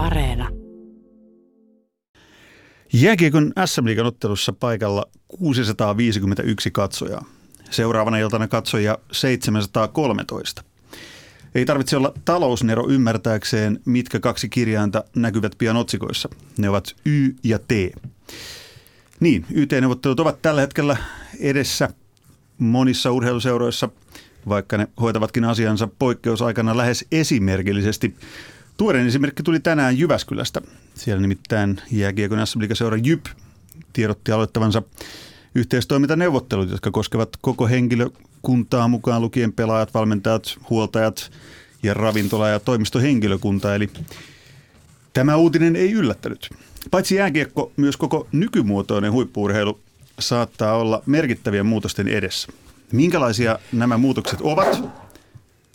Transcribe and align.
Areena. 0.00 0.48
Jääkiekon 2.92 3.52
SM 3.64 3.84
ottelussa 4.04 4.52
paikalla 4.52 5.04
651 5.28 6.70
katsojaa. 6.70 7.24
Seuraavana 7.70 8.18
iltana 8.18 8.48
katsojia 8.48 8.98
713. 9.12 10.64
Ei 11.54 11.64
tarvitse 11.64 11.96
olla 11.96 12.12
talousnero 12.24 12.88
ymmärtääkseen, 12.88 13.80
mitkä 13.84 14.20
kaksi 14.20 14.48
kirjainta 14.48 15.04
näkyvät 15.16 15.52
pian 15.58 15.76
otsikoissa. 15.76 16.28
Ne 16.58 16.68
ovat 16.68 16.96
Y 17.06 17.34
ja 17.44 17.58
T. 17.58 17.70
Niin, 19.20 19.46
YT-neuvottelut 19.50 20.20
ovat 20.20 20.42
tällä 20.42 20.60
hetkellä 20.60 20.96
edessä 21.40 21.88
monissa 22.58 23.12
urheiluseuroissa, 23.12 23.88
vaikka 24.48 24.76
ne 24.78 24.88
hoitavatkin 25.00 25.44
asiansa 25.44 25.88
poikkeusaikana 25.98 26.76
lähes 26.76 27.04
esimerkillisesti. 27.12 28.14
Tuorein 28.80 29.06
esimerkki 29.06 29.42
tuli 29.42 29.60
tänään 29.60 29.98
Jyväskylästä. 29.98 30.60
Siellä 30.94 31.20
nimittäin 31.20 31.80
jääkiekon 31.90 32.46
sm 32.46 32.60
seura 32.72 32.96
Jyp 32.96 33.26
tiedotti 33.92 34.32
aloittavansa 34.32 34.82
yhteistoimintaneuvottelut, 35.54 36.70
jotka 36.70 36.90
koskevat 36.90 37.28
koko 37.40 37.68
henkilökuntaa 37.68 38.88
mukaan 38.88 39.22
lukien 39.22 39.52
pelaajat, 39.52 39.94
valmentajat, 39.94 40.58
huoltajat 40.70 41.30
ja 41.82 41.94
ravintola- 41.94 42.48
ja 42.48 42.60
toimistohenkilökunta. 42.60 43.74
Eli 43.74 43.90
tämä 45.12 45.36
uutinen 45.36 45.76
ei 45.76 45.92
yllättänyt. 45.92 46.50
Paitsi 46.90 47.14
jääkiekko, 47.14 47.72
myös 47.76 47.96
koko 47.96 48.26
nykymuotoinen 48.32 49.12
huippuurheilu 49.12 49.80
saattaa 50.18 50.76
olla 50.76 51.02
merkittävien 51.06 51.66
muutosten 51.66 52.08
edessä. 52.08 52.48
Minkälaisia 52.92 53.58
nämä 53.72 53.98
muutokset 53.98 54.40
ovat 54.40 54.82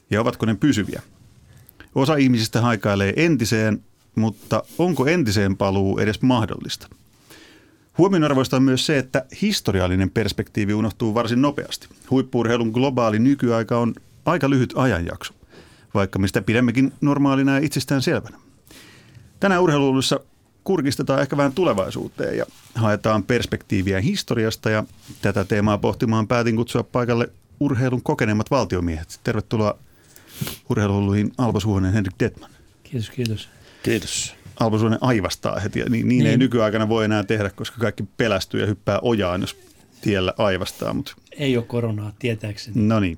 ja 0.09 0.21
ovatko 0.21 0.45
ne 0.45 0.55
pysyviä? 0.55 1.01
Osa 1.95 2.15
ihmisistä 2.15 2.61
haikailee 2.61 3.13
entiseen, 3.15 3.83
mutta 4.15 4.63
onko 4.77 5.05
entiseen 5.05 5.57
paluu 5.57 5.99
edes 5.99 6.21
mahdollista? 6.21 6.87
Huomionarvoista 7.97 8.57
on 8.57 8.63
myös 8.63 8.85
se, 8.85 8.97
että 8.97 9.25
historiallinen 9.41 10.09
perspektiivi 10.09 10.73
unohtuu 10.73 11.13
varsin 11.13 11.41
nopeasti. 11.41 11.87
Huippuurheilun 12.11 12.69
globaali 12.69 13.19
nykyaika 13.19 13.77
on 13.79 13.93
aika 14.25 14.49
lyhyt 14.49 14.73
ajanjakso, 14.75 15.33
vaikka 15.93 16.19
mistä 16.19 16.41
pidemmekin 16.41 16.93
normaalina 17.01 17.51
ja 17.51 17.65
itsestään 17.65 18.01
selvänä. 18.01 18.37
Tänään 19.39 19.61
urheiluissa 19.61 20.19
kurkistetaan 20.63 21.21
ehkä 21.21 21.37
vähän 21.37 21.53
tulevaisuuteen 21.53 22.37
ja 22.37 22.45
haetaan 22.75 23.23
perspektiiviä 23.23 24.01
historiasta 24.01 24.69
ja 24.69 24.83
tätä 25.21 25.45
teemaa 25.45 25.77
pohtimaan 25.77 26.27
päätin 26.27 26.55
kutsua 26.55 26.83
paikalle 26.83 27.29
urheilun 27.59 28.01
kokeneemmat 28.01 28.51
valtiomiehet. 28.51 29.19
Tervetuloa 29.23 29.77
urheiluhulluihin 30.69 31.31
Alpo 31.37 31.59
Suhonen 31.59 31.93
Henrik 31.93 32.15
Detman. 32.19 32.49
Kiitos, 32.83 33.09
kiitos. 33.09 33.49
Kiitos. 33.83 34.35
Alpo 34.59 34.77
Suhonen 34.77 34.99
aivastaa 35.01 35.59
heti 35.59 35.79
ja 35.79 35.85
niin, 35.85 36.07
niin, 36.07 36.19
niin. 36.19 36.31
ei 36.31 36.37
nykyaikana 36.37 36.89
voi 36.89 37.05
enää 37.05 37.23
tehdä, 37.23 37.49
koska 37.49 37.77
kaikki 37.79 38.03
pelästyy 38.17 38.61
ja 38.61 38.67
hyppää 38.67 38.99
ojaan, 39.01 39.41
jos 39.41 39.57
tiellä 40.01 40.33
aivastaa. 40.37 40.93
Mutta... 40.93 41.15
Ei 41.31 41.57
ole 41.57 41.65
koronaa, 41.65 42.13
tietääkseni. 42.19 42.81
No 42.81 42.99
niin. 42.99 43.17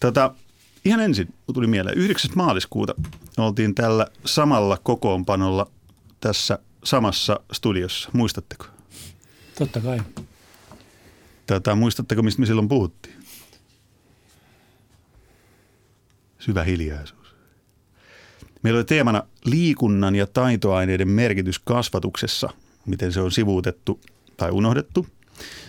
Tota, 0.00 0.34
ihan 0.84 1.00
ensin 1.00 1.34
tuli 1.54 1.66
mieleen, 1.66 1.98
9. 1.98 2.30
maaliskuuta 2.34 2.94
oltiin 3.36 3.74
tällä 3.74 4.06
samalla 4.24 4.78
kokoonpanolla 4.82 5.70
tässä 6.20 6.58
samassa 6.84 7.40
studiossa. 7.52 8.10
Muistatteko? 8.12 8.66
Totta 9.58 9.80
kai. 9.80 10.00
Tätä, 11.46 11.74
muistatteko, 11.74 12.22
mistä 12.22 12.40
me 12.40 12.46
silloin 12.46 12.68
puhuttiin? 12.68 13.14
Syvä 16.44 16.64
hiljaisuus. 16.64 17.34
Meillä 18.62 18.78
oli 18.78 18.84
teemana 18.84 19.22
liikunnan 19.44 20.14
ja 20.14 20.26
taitoaineiden 20.26 21.08
merkitys 21.08 21.58
kasvatuksessa, 21.58 22.48
miten 22.86 23.12
se 23.12 23.20
on 23.20 23.32
sivuutettu 23.32 24.00
tai 24.36 24.50
unohdettu. 24.50 25.06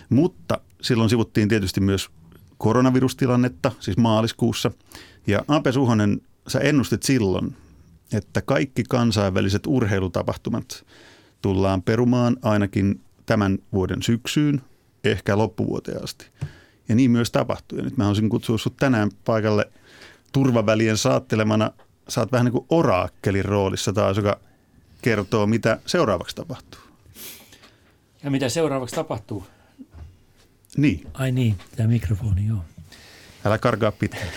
Mutta 0.09 0.59
silloin 0.81 1.09
sivuttiin 1.09 1.49
tietysti 1.49 1.81
myös 1.81 2.09
koronavirustilannetta, 2.57 3.71
siis 3.79 3.97
maaliskuussa. 3.97 4.71
Ja 5.27 5.45
Ape 5.47 5.71
Suhonen, 5.71 6.21
sä 6.47 6.59
ennustit 6.59 7.03
silloin, 7.03 7.55
että 8.13 8.41
kaikki 8.41 8.83
kansainväliset 8.83 9.67
urheilutapahtumat 9.67 10.85
tullaan 11.41 11.81
perumaan 11.81 12.37
ainakin 12.41 13.01
tämän 13.25 13.57
vuoden 13.73 14.03
syksyyn, 14.03 14.61
ehkä 15.03 15.37
loppuvuoteen 15.37 16.03
asti. 16.03 16.27
Ja 16.89 16.95
niin 16.95 17.11
myös 17.11 17.31
tapahtui. 17.31 17.79
Ja 17.79 17.83
nyt 17.83 17.97
mä 17.97 18.03
haluaisin 18.03 18.29
kutsua 18.29 18.57
sinut 18.57 18.77
tänään 18.77 19.11
paikalle 19.25 19.71
turvavälien 20.35 20.97
saattelemana. 20.97 21.71
Saat 22.07 22.31
vähän 22.31 22.45
niin 22.45 22.51
kuin 22.51 22.65
oraakkelin 22.69 23.45
roolissa 23.45 23.93
taas, 23.93 24.17
joka 24.17 24.39
kertoo, 25.01 25.47
mitä 25.47 25.79
seuraavaksi 25.85 26.35
tapahtuu. 26.35 26.81
Ja 28.23 28.31
mitä 28.31 28.49
seuraavaksi 28.49 28.95
tapahtuu? 28.95 29.47
Niin. 30.77 31.07
Ai 31.13 31.31
niin, 31.31 31.55
tämä 31.75 31.89
mikrofoni, 31.89 32.47
joo. 32.47 32.65
Älä 33.45 33.57
karkaa 33.57 33.91
pitkään. 33.91 34.27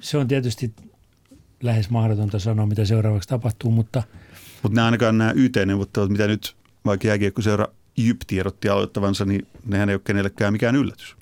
Se 0.00 0.18
on 0.18 0.28
tietysti 0.28 0.74
lähes 1.62 1.90
mahdotonta 1.90 2.38
sanoa, 2.38 2.66
mitä 2.66 2.84
seuraavaksi 2.84 3.28
tapahtuu, 3.28 3.70
mutta... 3.70 4.02
Mutta 4.62 4.76
nämä 4.76 4.84
ainakaan 4.84 5.18
nämä 5.18 5.32
YT-neuvottelut, 5.34 6.10
mitä 6.10 6.26
nyt 6.26 6.56
vaikka 6.84 7.08
jääkiekkoseura 7.08 7.66
Jyp 7.96 8.20
tiedotti 8.26 8.68
aloittavansa, 8.68 9.24
niin 9.24 9.46
nehän 9.64 9.88
ei 9.88 9.94
ole 9.94 10.02
kenellekään 10.04 10.52
mikään 10.52 10.76
yllätys. 10.76 11.16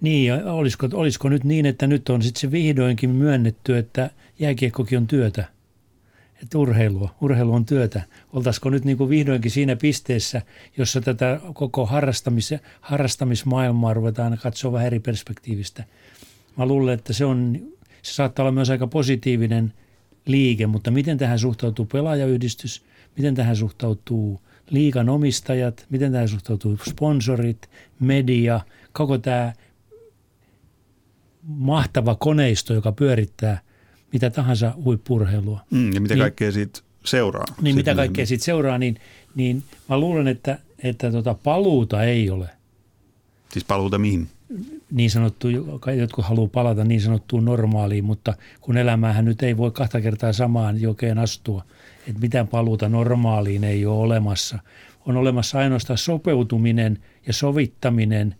Niin, 0.00 0.44
olisiko, 0.44 0.88
olisiko 0.92 1.28
nyt 1.28 1.44
niin, 1.44 1.66
että 1.66 1.86
nyt 1.86 2.08
on 2.08 2.22
sitten 2.22 2.40
se 2.40 2.50
vihdoinkin 2.50 3.10
myönnetty, 3.10 3.78
että 3.78 4.10
jääkiekkokin 4.38 4.98
on 4.98 5.06
työtä, 5.06 5.44
että 6.42 6.58
urheilua, 6.58 7.14
urheilu 7.20 7.54
on 7.54 7.66
työtä. 7.66 8.02
Oltaisiko 8.32 8.70
nyt 8.70 8.84
niin 8.84 8.96
kuin 8.96 9.10
vihdoinkin 9.10 9.50
siinä 9.50 9.76
pisteessä, 9.76 10.42
jossa 10.76 11.00
tätä 11.00 11.40
koko 11.54 11.86
harrastamis, 11.86 12.54
harrastamismaailmaa 12.80 13.94
ruvetaan 13.94 14.38
katsoa 14.42 14.72
vähän 14.72 14.86
eri 14.86 15.00
perspektiivistä. 15.00 15.84
Mä 16.56 16.66
luulen, 16.66 16.94
että 16.94 17.12
se 17.12 17.24
on 17.24 17.58
se 18.02 18.14
saattaa 18.14 18.42
olla 18.42 18.52
myös 18.52 18.70
aika 18.70 18.86
positiivinen 18.86 19.72
liike, 20.26 20.66
mutta 20.66 20.90
miten 20.90 21.18
tähän 21.18 21.38
suhtautuu 21.38 21.84
pelaajayhdistys, 21.84 22.82
miten 23.16 23.34
tähän 23.34 23.56
suhtautuu 23.56 24.40
liikan 24.70 25.08
omistajat, 25.08 25.86
miten 25.90 26.12
tähän 26.12 26.28
suhtautuu 26.28 26.78
sponsorit, 26.88 27.70
media, 28.00 28.60
koko 28.92 29.18
tämä 29.18 29.52
mahtava 31.48 32.14
koneisto, 32.14 32.74
joka 32.74 32.92
pyörittää 32.92 33.60
mitä 34.12 34.30
tahansa 34.30 34.72
huippurheilua. 34.84 35.60
Mm, 35.70 35.92
ja 35.92 36.00
mitä 36.00 36.14
niin, 36.14 36.22
kaikkea 36.22 36.52
siitä 36.52 36.80
seuraa. 37.04 37.44
Niin, 37.62 37.76
mitä 37.76 37.94
kaikkea 37.94 38.26
siitä 38.26 38.44
seuraa, 38.44 38.78
niin, 38.78 39.00
niin 39.34 39.62
mä 39.88 39.98
luulen, 39.98 40.28
että, 40.28 40.58
että 40.82 41.12
tota 41.12 41.34
paluuta 41.34 42.04
ei 42.04 42.30
ole. 42.30 42.48
Siis 43.52 43.64
paluuta 43.64 43.98
mihin? 43.98 44.28
niin 44.90 45.10
sanottu, 45.10 45.48
jotkut 45.98 46.24
haluaa 46.24 46.48
palata 46.48 46.84
niin 46.84 47.00
sanottuun 47.00 47.44
normaaliin, 47.44 48.04
mutta 48.04 48.34
kun 48.60 48.76
elämähän 48.76 49.24
nyt 49.24 49.42
ei 49.42 49.56
voi 49.56 49.70
kahta 49.70 50.00
kertaa 50.00 50.32
samaan 50.32 50.80
jokeen 50.80 51.18
astua, 51.18 51.64
että 52.06 52.20
mitään 52.20 52.48
paluuta 52.48 52.88
normaaliin 52.88 53.64
ei 53.64 53.86
ole 53.86 53.98
olemassa. 53.98 54.58
On 55.06 55.16
olemassa 55.16 55.58
ainoastaan 55.58 55.98
sopeutuminen 55.98 56.98
ja 57.26 57.32
sovittaminen 57.32 58.34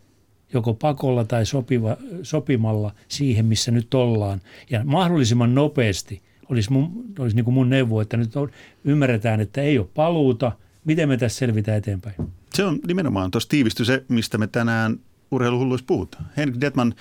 joko 0.53 0.75
pakolla 0.75 1.25
tai 1.25 1.47
sopiva, 1.47 1.97
sopimalla 2.23 2.95
siihen, 3.09 3.47
missä 3.47 3.71
nyt 3.71 3.95
ollaan. 3.95 4.41
Ja 4.71 4.85
mahdollisimman 4.85 5.55
nopeasti 5.55 6.23
olisi, 6.49 6.73
mun, 6.73 7.05
olisi 7.19 7.37
niin 7.37 7.45
kuin 7.45 7.55
mun 7.55 7.71
neuvo, 7.71 8.01
että 8.01 8.17
nyt 8.17 8.37
on, 8.37 8.51
ymmärretään, 8.85 9.41
että 9.41 9.63
ei 9.63 9.79
ole 9.79 9.89
paluuta. 9.95 10.53
Miten 10.85 11.09
me 11.09 11.17
tässä 11.17 11.39
selvitään 11.39 11.79
eteenpäin? 11.79 12.15
Se 12.55 12.65
on 12.65 12.79
nimenomaan 12.87 13.31
tuossa 13.31 13.49
tiivisty 13.49 13.85
se, 13.85 14.05
mistä 14.09 14.39
me 14.39 14.47
tänään 14.47 15.01
urheiluhulluissa 15.31 15.87
puhutaan. 15.87 16.27
Henrik 16.37 16.61
Detman, 16.61 16.95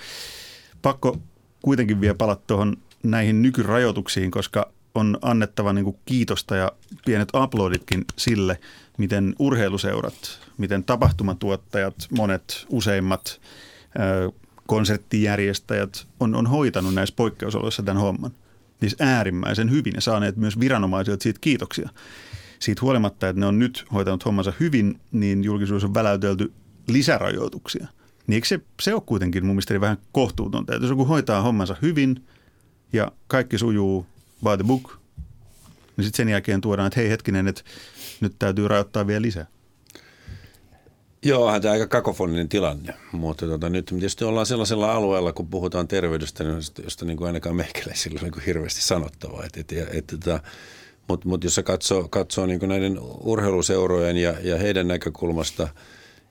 pakko 0.82 1.16
kuitenkin 1.62 2.00
vielä 2.00 2.14
palata 2.14 2.42
tuohon 2.46 2.76
näihin 3.02 3.42
nykyrajoituksiin, 3.42 4.30
koska 4.30 4.72
on 4.98 5.18
annettava 5.22 5.72
niin 5.72 5.84
kuin 5.84 5.96
kiitosta 6.04 6.56
ja 6.56 6.72
pienet 7.04 7.28
uploaditkin 7.34 8.04
sille, 8.16 8.60
miten 8.98 9.34
urheiluseurat, 9.38 10.40
miten 10.58 10.84
tapahtumatuottajat, 10.84 11.94
monet 12.16 12.66
useimmat 12.68 13.40
konserttijärjestäjät 14.66 16.06
on, 16.20 16.34
on 16.34 16.46
hoitanut 16.46 16.94
näissä 16.94 17.14
poikkeusoloissa 17.16 17.82
tämän 17.82 18.02
homman. 18.02 18.30
Siis 18.80 18.96
äärimmäisen 19.00 19.70
hyvin 19.70 19.92
ja 19.94 20.00
saaneet 20.00 20.36
myös 20.36 20.60
viranomaisilta 20.60 21.22
siitä 21.22 21.38
kiitoksia. 21.40 21.88
Siitä 22.58 22.82
huolimatta, 22.82 23.28
että 23.28 23.40
ne 23.40 23.46
on 23.46 23.58
nyt 23.58 23.84
hoitanut 23.92 24.24
hommansa 24.24 24.52
hyvin, 24.60 25.00
niin 25.12 25.44
julkisuus 25.44 25.84
on 25.84 25.94
väläytelty 25.94 26.52
lisärajoituksia. 26.88 27.86
Niin 28.26 28.34
eikö 28.34 28.46
se, 28.46 28.60
se 28.82 28.94
ole 28.94 29.02
kuitenkin 29.06 29.46
mun 29.46 29.54
mielestä 29.54 29.80
vähän 29.80 29.98
kohtuutonta, 30.12 30.74
että 30.74 30.84
jos 30.84 30.90
joku 30.90 31.04
hoitaa 31.04 31.42
hommansa 31.42 31.76
hyvin 31.82 32.24
ja 32.92 33.12
kaikki 33.26 33.58
sujuu 33.58 34.06
by 34.44 34.56
the 34.56 34.64
book, 34.64 34.97
niin 35.98 36.04
sitten 36.04 36.26
sen 36.26 36.28
jälkeen 36.28 36.60
tuodaan, 36.60 36.86
että 36.86 37.00
hei 37.00 37.10
hetkinen, 37.10 37.48
että 37.48 37.62
nyt 38.20 38.34
täytyy 38.38 38.68
rajoittaa 38.68 39.06
vielä 39.06 39.22
lisää. 39.22 39.46
Joo, 41.22 41.60
tämä 41.60 41.72
aika 41.72 41.86
kakofoninen 41.86 42.48
tilanne, 42.48 42.94
mutta 43.12 43.46
tota, 43.46 43.68
nyt 43.68 43.86
tietysti 43.86 44.24
ollaan 44.24 44.46
sellaisella 44.46 44.92
alueella, 44.92 45.32
kun 45.32 45.48
puhutaan 45.48 45.88
terveydestä, 45.88 46.44
niin 46.44 46.56
josta 46.84 47.04
niin 47.04 47.16
kuin 47.16 47.26
ainakaan 47.26 47.56
meikäläisillä 47.56 48.18
on 48.18 48.24
niin 48.24 48.32
kuin 48.32 48.44
hirveästi 48.44 48.82
sanottavaa. 48.82 49.44
Et, 49.44 49.56
et, 49.56 49.88
et, 49.94 50.06
tota, 50.06 50.40
Mutta 51.08 51.28
mut 51.28 51.44
jos 51.44 51.60
katsoo, 51.64 52.08
katsoo 52.08 52.46
niin 52.46 52.60
näiden 52.66 52.98
urheiluseurojen 53.20 54.16
ja, 54.16 54.34
ja 54.42 54.58
heidän 54.58 54.88
näkökulmasta– 54.88 55.68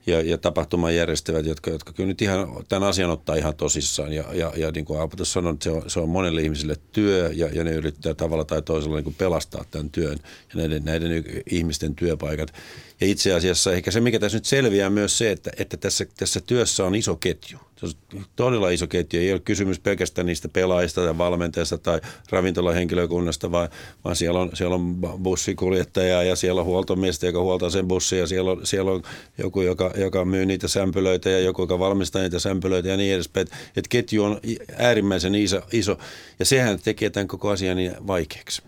ja, 0.08 0.20
ja 0.20 0.38
tapahtuman 0.38 0.96
järjestävät, 0.96 1.46
jotka, 1.46 1.70
jotka 1.70 1.92
kyllä 1.92 2.08
nyt 2.08 2.22
ihan 2.22 2.64
tämän 2.68 2.88
asian 2.88 3.10
ottaa 3.10 3.36
ihan 3.36 3.56
tosissaan. 3.56 4.12
Ja, 4.12 4.24
ja, 4.32 4.52
ja 4.56 4.70
niin 4.70 4.84
kuin 4.84 5.00
Aapo 5.00 5.24
sanoi, 5.24 5.52
että 5.52 5.64
se 5.64 5.70
on, 5.70 5.90
se 5.90 6.00
on 6.00 6.08
monelle 6.08 6.42
ihmisille 6.42 6.76
työ 6.92 7.30
ja, 7.34 7.48
ja 7.52 7.64
ne 7.64 7.72
yrittää 7.72 8.14
tavalla 8.14 8.44
tai 8.44 8.62
toisella 8.62 8.96
niin 8.96 9.04
kuin 9.04 9.16
pelastaa 9.18 9.64
tämän 9.70 9.90
työn 9.90 10.18
ja 10.22 10.56
näiden, 10.60 10.84
näiden 10.84 11.24
ihmisten 11.50 11.94
työpaikat. 11.94 12.52
Ja 13.00 13.06
itse 13.06 13.32
asiassa 13.34 13.72
ehkä 13.72 13.90
se, 13.90 14.00
mikä 14.00 14.18
tässä 14.18 14.38
nyt 14.38 14.44
selviää 14.44 14.90
myös 14.90 15.18
se, 15.18 15.30
että, 15.30 15.50
että 15.58 15.76
tässä, 15.76 16.06
tässä 16.16 16.40
työssä 16.40 16.84
on 16.84 16.94
iso 16.94 17.16
ketju. 17.16 17.58
Se 17.76 17.86
on 17.86 18.24
todella 18.36 18.70
iso 18.70 18.86
ketju. 18.86 19.20
Ei 19.20 19.32
ole 19.32 19.40
kysymys 19.40 19.78
pelkästään 19.78 20.26
niistä 20.26 20.48
pelaajista 20.48 21.04
tai 21.04 21.18
valmentajista 21.18 21.78
tai 21.78 22.00
ravintolahenkilökunnasta, 22.30 23.52
vaan, 23.52 23.68
vaan 24.04 24.16
siellä, 24.16 24.40
on, 24.40 24.50
siellä 24.54 24.74
on 24.74 24.96
bussikuljettaja 25.22 26.22
ja 26.22 26.36
siellä 26.36 26.60
on 26.60 26.66
huoltomiestä, 26.66 27.26
joka 27.26 27.42
huoltaa 27.42 27.70
sen 27.70 27.88
bussin 27.88 28.18
ja 28.18 28.26
siellä 28.26 28.50
on, 28.50 28.60
siellä 28.66 28.90
on 28.90 29.02
joku, 29.38 29.60
joka, 29.60 29.90
joka 29.96 30.24
myy 30.24 30.46
niitä 30.46 30.68
sämpylöitä 30.68 31.30
ja 31.30 31.40
joku, 31.40 31.62
joka 31.62 31.78
valmistaa 31.78 32.22
niitä 32.22 32.38
sämpylöitä 32.38 32.88
ja 32.88 32.96
niin 32.96 33.14
edespäin. 33.14 33.46
Että 33.46 33.56
et 33.76 33.88
ketju 33.88 34.24
on 34.24 34.40
äärimmäisen 34.76 35.34
iso, 35.34 35.60
iso 35.72 35.98
ja 36.38 36.44
sehän 36.44 36.78
tekee 36.84 37.10
tämän 37.10 37.28
koko 37.28 37.50
asian 37.50 37.76
niin 37.76 37.92
vaikeaksi. 38.06 38.62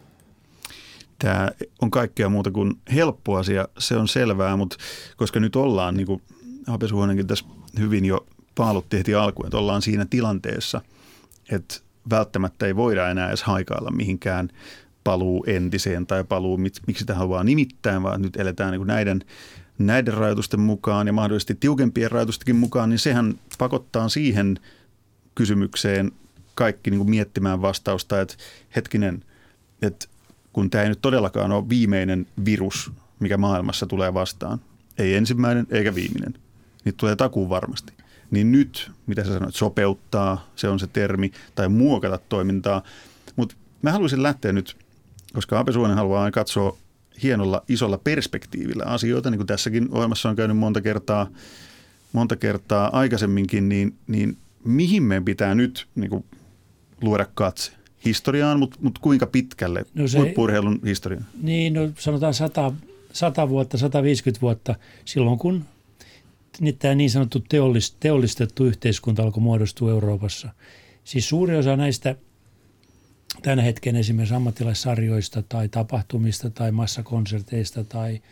Tämä 1.21 1.51
on 1.83 1.91
kaikkea 1.91 2.29
muuta 2.29 2.51
kuin 2.51 2.75
helppo 2.95 3.37
asia, 3.37 3.69
se 3.79 3.97
on 3.97 4.09
selvää, 4.09 4.57
mutta 4.57 4.77
koska 5.17 5.41
nyt 5.41 5.57
ollaan, 5.57 5.97
niin 5.97 6.07
kuin 6.07 6.23
Hapesuhonenkin 6.67 7.27
tässä 7.27 7.45
hyvin 7.79 8.05
jo 8.05 8.27
paalutti 8.55 8.99
heti 8.99 9.15
alkuun, 9.15 9.47
että 9.47 9.59
ollaan 9.59 9.83
siinä 9.83 10.07
tilanteessa, 10.11 10.81
että 11.51 11.75
välttämättä 12.11 12.67
ei 12.67 12.77
voida 12.77 13.09
enää 13.09 13.29
edes 13.29 13.43
haikailla 13.43 13.91
mihinkään 13.91 14.49
paluu 15.05 15.45
entiseen 15.47 16.07
tai 16.07 16.25
paluu, 16.25 16.57
miksi 16.57 16.99
sitä 16.99 17.15
haluaa 17.15 17.45
nimittäin, 17.45 18.03
vaan 18.03 18.23
nyt 18.23 18.37
eletään 18.37 18.73
niin 18.73 18.87
näiden, 18.87 19.25
näiden 19.79 20.15
rajoitusten 20.15 20.61
mukaan 20.61 21.07
ja 21.07 21.13
mahdollisesti 21.13 21.55
tiukempien 21.55 22.11
rajoitustenkin 22.11 22.57
mukaan, 22.57 22.91
niin 22.91 22.99
sehän 22.99 23.35
pakottaa 23.59 24.09
siihen 24.09 24.61
kysymykseen 25.35 26.13
kaikki 26.55 26.91
niin 26.91 26.99
kuin 26.99 27.11
miettimään 27.11 27.63
vastausta, 27.63 28.21
että 28.21 28.35
hetkinen, 28.77 29.25
että 29.83 30.07
kun 30.53 30.71
tämä 30.71 30.85
ei 30.85 30.89
nyt 30.89 31.03
todellakaan 31.03 31.53
ole 31.53 31.69
viimeinen 31.69 32.27
virus, 32.45 32.93
mikä 33.21 33.37
maailmassa 33.37 33.87
tulee 33.87 34.15
vastaan, 34.15 34.61
ei 34.99 35.15
ensimmäinen 35.15 35.67
eikä 35.71 35.95
viimeinen, 35.95 36.35
niin 36.85 36.95
tulee 36.95 37.17
takuun 37.17 37.49
varmasti. 37.49 37.93
Niin 38.31 38.53
nyt, 38.53 38.91
mitä 39.07 39.25
sä 39.25 39.33
sanoit, 39.33 39.55
sopeuttaa, 39.55 40.51
se 40.57 40.69
on 40.69 40.81
se 40.81 40.87
termi, 40.87 41.33
tai 41.55 41.69
muokata 41.69 42.19
toimintaa. 42.29 42.83
Mutta 43.37 43.55
mä 43.83 43.93
haluaisin 43.93 44.23
lähteä 44.23 44.53
nyt, 44.53 44.77
koska 45.33 45.59
Ape 45.59 45.73
Suonen 45.73 45.97
haluaa 45.97 46.31
katsoa 46.31 46.77
hienolla 47.23 47.63
isolla 47.69 47.99
perspektiivillä 47.99 48.85
asioita, 48.85 49.31
niin 49.31 49.39
kuin 49.39 49.47
tässäkin 49.47 49.89
ohjelmassa 49.91 50.29
on 50.29 50.37
käynyt 50.37 50.57
monta 50.57 50.81
kertaa, 50.81 51.27
monta 52.13 52.37
kertaa 52.37 52.99
aikaisemminkin, 52.99 53.69
niin, 53.69 53.95
niin 54.07 54.37
mihin 54.65 55.03
meidän 55.03 55.25
pitää 55.25 55.55
nyt 55.55 55.87
niin 55.95 56.11
kuin, 56.11 56.25
luoda 57.03 57.27
katse? 57.35 57.73
Historiaan, 58.05 58.59
mutta 58.59 58.79
mut 58.83 58.99
kuinka 58.99 59.27
pitkälle 59.27 59.85
no 59.95 60.09
se, 60.09 60.19
huippurheilun 60.19 60.81
historiaan? 60.85 61.27
Niin, 61.43 61.75
no 61.75 61.91
sanotaan 61.99 62.35
100, 62.35 62.73
100 63.13 63.49
vuotta, 63.49 63.79
150 63.79 64.41
vuotta 64.41 64.75
silloin, 65.05 65.39
kun 65.39 65.65
niin 66.61 66.79
tämä 66.79 66.95
niin 66.95 67.11
sanottu 67.11 67.45
teollist, 67.49 67.97
teollistettu 68.01 68.65
yhteiskunta 68.65 69.23
alkoi 69.23 69.43
muodostua 69.43 69.91
Euroopassa. 69.91 70.49
Siis 71.05 71.29
suuri 71.29 71.57
osa 71.57 71.77
näistä 71.77 72.17
tämän 73.43 73.59
hetken 73.59 73.97
esimerkiksi 73.97 74.35
ammattilaissarjoista 74.35 75.43
tai 75.43 75.69
tapahtumista 75.69 76.51
tai 76.51 76.73
massakonserteista 76.73 77.85
tai 77.85 78.23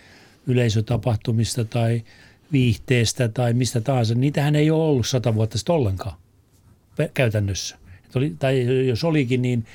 yleisötapahtumista 0.47 1.65
tai 1.65 2.03
viihteestä 2.53 3.29
tai 3.29 3.53
mistä 3.53 3.81
tahansa, 3.81 4.15
niitähän 4.15 4.57
ei 4.57 4.71
ole 4.71 4.83
ollut 4.83 5.07
sata 5.07 5.35
vuotta 5.35 5.59
sitten 5.59 5.75
ollenkaan 5.75 6.17
käytännössä 7.15 7.79
oli, 8.17 8.37
tai 8.39 8.87
jos 8.87 9.05
olikin, 9.05 9.43
niin 9.43 9.67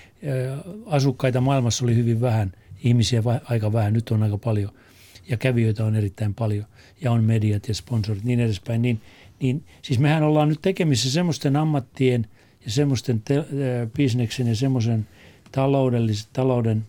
asukkaita 0.85 1.41
maailmassa 1.41 1.85
oli 1.85 1.95
hyvin 1.95 2.21
vähän, 2.21 2.51
ihmisiä 2.83 3.23
aika 3.43 3.73
vähän, 3.73 3.93
nyt 3.93 4.09
on 4.11 4.23
aika 4.23 4.37
paljon. 4.37 4.71
Ja 5.29 5.37
kävijöitä 5.37 5.85
on 5.85 5.95
erittäin 5.95 6.33
paljon. 6.33 6.65
Ja 7.01 7.11
on 7.11 7.23
mediat 7.23 7.67
ja 7.67 7.73
sponsorit 7.73 8.23
niin 8.23 8.39
edespäin, 8.39 8.81
niin, 8.81 9.01
niin 9.39 9.63
siis 9.81 9.99
mehän 9.99 10.23
ollaan 10.23 10.49
nyt 10.49 10.61
tekemissä 10.61 11.11
semmoisten 11.11 11.55
ammattien 11.55 12.27
ja 12.65 12.71
semmoisten 12.71 13.21
te, 13.21 13.45
bisneksen 13.97 14.47
ja 14.47 14.55
semmoisen 14.55 15.07
taloudellisen, 15.51 16.29
talouden 16.33 16.85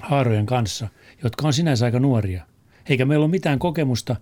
haarojen 0.00 0.46
kanssa, 0.46 0.88
jotka 1.22 1.46
on 1.46 1.52
sinänsä 1.52 1.84
aika 1.84 2.00
nuoria. 2.00 2.46
Eikä 2.88 3.04
meillä 3.04 3.24
ole 3.24 3.30
mitään 3.30 3.58
kokemusta, 3.58 4.16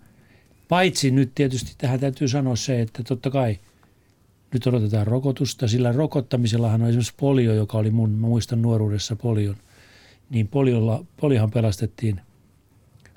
paitsi 0.68 1.10
nyt 1.10 1.34
tietysti 1.34 1.74
tähän 1.78 2.00
täytyy 2.00 2.28
sanoa 2.28 2.56
se, 2.56 2.80
että 2.80 3.02
totta 3.02 3.30
kai– 3.30 3.58
nyt 4.52 4.66
odotetaan 4.66 5.06
rokotusta, 5.06 5.68
sillä 5.68 5.92
rokottamisellahan 5.92 6.82
on 6.82 6.88
esimerkiksi 6.88 7.14
polio, 7.16 7.54
joka 7.54 7.78
oli 7.78 7.90
mun, 7.90 8.10
mä 8.10 8.26
muistan 8.26 8.62
nuoruudessa 8.62 9.16
polion, 9.16 9.56
niin 10.30 10.48
poliolla, 10.48 11.04
poliohan 11.16 11.50
pelastettiin 11.50 12.20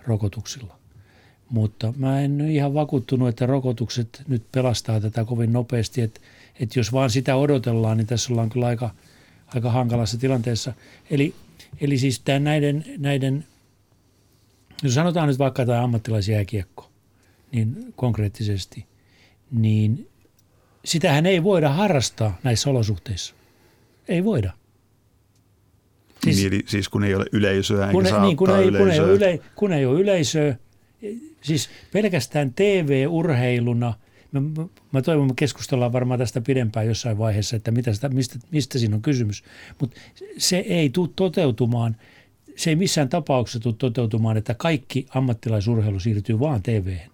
rokotuksilla. 0.08 0.78
Mutta 1.50 1.94
mä 1.98 2.22
en 2.22 2.42
ihan 2.42 2.74
vakuuttunut, 2.74 3.30
että 3.30 3.46
rokotukset 3.46 4.24
nyt 4.28 4.44
pelastaa 4.52 5.02
tätä 5.02 5.26
kovin 5.26 5.54
nopeasti, 5.54 6.02
että, 6.02 6.22
että 6.60 6.80
jos 6.80 6.94
vaan 6.94 7.10
sitä 7.10 7.36
odotellaan, 7.36 7.98
niin 7.98 8.08
tässä 8.08 8.34
ollaan 8.34 8.50
kyllä 8.50 8.68
aika, 8.68 8.90
aika 9.48 9.72
hankalassa 9.72 10.18
tilanteessa. 10.18 10.74
Eli, 11.10 11.34
eli 11.82 11.98
siis 11.98 12.20
tämä 12.20 12.40
näiden, 12.40 12.86
näiden, 12.98 13.46
jos 14.84 14.94
sanotaan 14.94 15.28
nyt 15.28 15.40
vaikka 15.40 15.66
tämä 15.66 15.84
ammattilaisjääkiekko, 15.84 16.90
niin 17.52 17.94
konkreettisesti, 17.96 18.86
niin 19.52 20.08
sitähän 20.86 21.26
ei 21.26 21.44
voida 21.44 21.70
harrastaa 21.70 22.40
näissä 22.44 22.70
olosuhteissa. 22.70 23.36
Ei 24.08 24.24
voida. 24.24 24.54
Siis, 26.24 26.38
niin, 26.38 26.48
eli 26.48 26.64
siis 26.66 26.90
kun 26.90 27.04
ei 27.04 27.16
ole 27.16 27.26
yleisöä 27.32 27.92
kun, 27.92 28.06
ei, 28.06 28.12
niin, 28.22 28.38
kun, 28.38 28.50
ei, 28.50 28.72
kun, 28.72 28.92
ei 28.92 29.00
ole 29.00 29.12
yle, 29.12 29.40
kun 29.56 29.74
ei 29.74 29.86
ole 29.86 30.00
yleisöä, 30.00 30.56
siis 31.42 31.70
pelkästään 31.94 32.54
TV-urheiluna, 32.54 33.94
mä, 34.32 34.42
mä 34.92 35.02
toivon, 35.02 35.26
että 35.26 35.36
keskustellaan 35.36 35.94
varmaan 35.94 36.20
tästä 36.20 36.42
pidempään 36.42 36.88
jossain 36.88 37.18
vaiheessa, 37.18 37.56
että 37.56 37.72
mitä 37.72 37.94
sitä, 37.94 38.10
mistä, 38.10 38.40
mistä 38.52 38.80
siinä 38.80 38.96
on 38.96 39.02
kysymys, 39.02 39.44
mutta 39.80 40.00
se 40.38 40.58
ei 40.58 40.90
tule 40.90 41.10
toteutumaan, 41.16 41.96
se 42.56 42.70
ei 42.70 42.76
missään 42.76 43.10
tapauksessa 43.10 43.60
tule 43.60 43.76
toteutumaan, 43.78 44.38
että 44.38 44.54
kaikki 44.54 45.06
ammattilaisurheilu 45.10 46.00
siirtyy 46.00 46.40
vaan 46.40 46.64
TV:hen. 46.64 47.13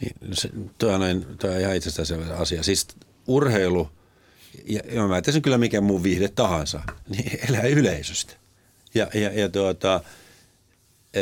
Niin, 0.00 0.36
se, 0.36 0.50
toi, 0.78 0.94
on, 0.94 1.00
noin, 1.00 1.26
toi 1.38 1.54
on 1.54 1.60
ihan 1.60 1.76
itsestäänselvä 1.76 2.34
asia. 2.34 2.62
Siis 2.62 2.86
urheilu, 3.26 3.88
ja, 4.64 4.80
ja 4.92 5.08
mä 5.08 5.20
sen 5.30 5.42
kyllä 5.42 5.58
mikä 5.58 5.80
muu 5.80 6.02
viihde 6.02 6.28
tahansa, 6.28 6.82
niin 7.08 7.38
elää 7.48 7.66
yleisöstä. 7.66 8.34
Ja, 8.94 9.06
ja, 9.14 9.40
ja 9.40 9.48
tuota, 9.48 10.00
e, 11.14 11.20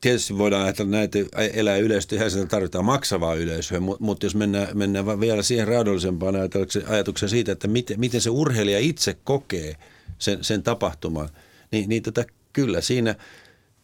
tietysti 0.00 0.38
voidaan 0.38 0.62
ajatella 0.62 0.90
näitä 0.90 1.18
elää 1.52 1.76
yleisöstä, 1.76 2.14
ihan 2.14 2.30
sitä 2.30 2.46
tarvitaan 2.46 2.84
maksavaa 2.84 3.34
yleisöä, 3.34 3.80
mutta 3.80 4.26
jos 4.26 4.34
mennään, 4.34 4.78
mennään 4.78 5.20
vielä 5.20 5.42
siihen 5.42 5.68
raadollisempaan 5.68 6.36
ajatukseen 6.88 7.30
siitä, 7.30 7.52
että 7.52 7.68
miten, 7.68 8.00
miten 8.00 8.20
se 8.20 8.30
urheilija 8.30 8.78
itse 8.78 9.16
kokee 9.24 9.76
sen, 10.18 10.44
sen 10.44 10.62
tapahtuman, 10.62 11.28
niin, 11.70 11.88
niin 11.88 12.02
tota, 12.02 12.24
kyllä 12.52 12.80
siinä– 12.80 13.14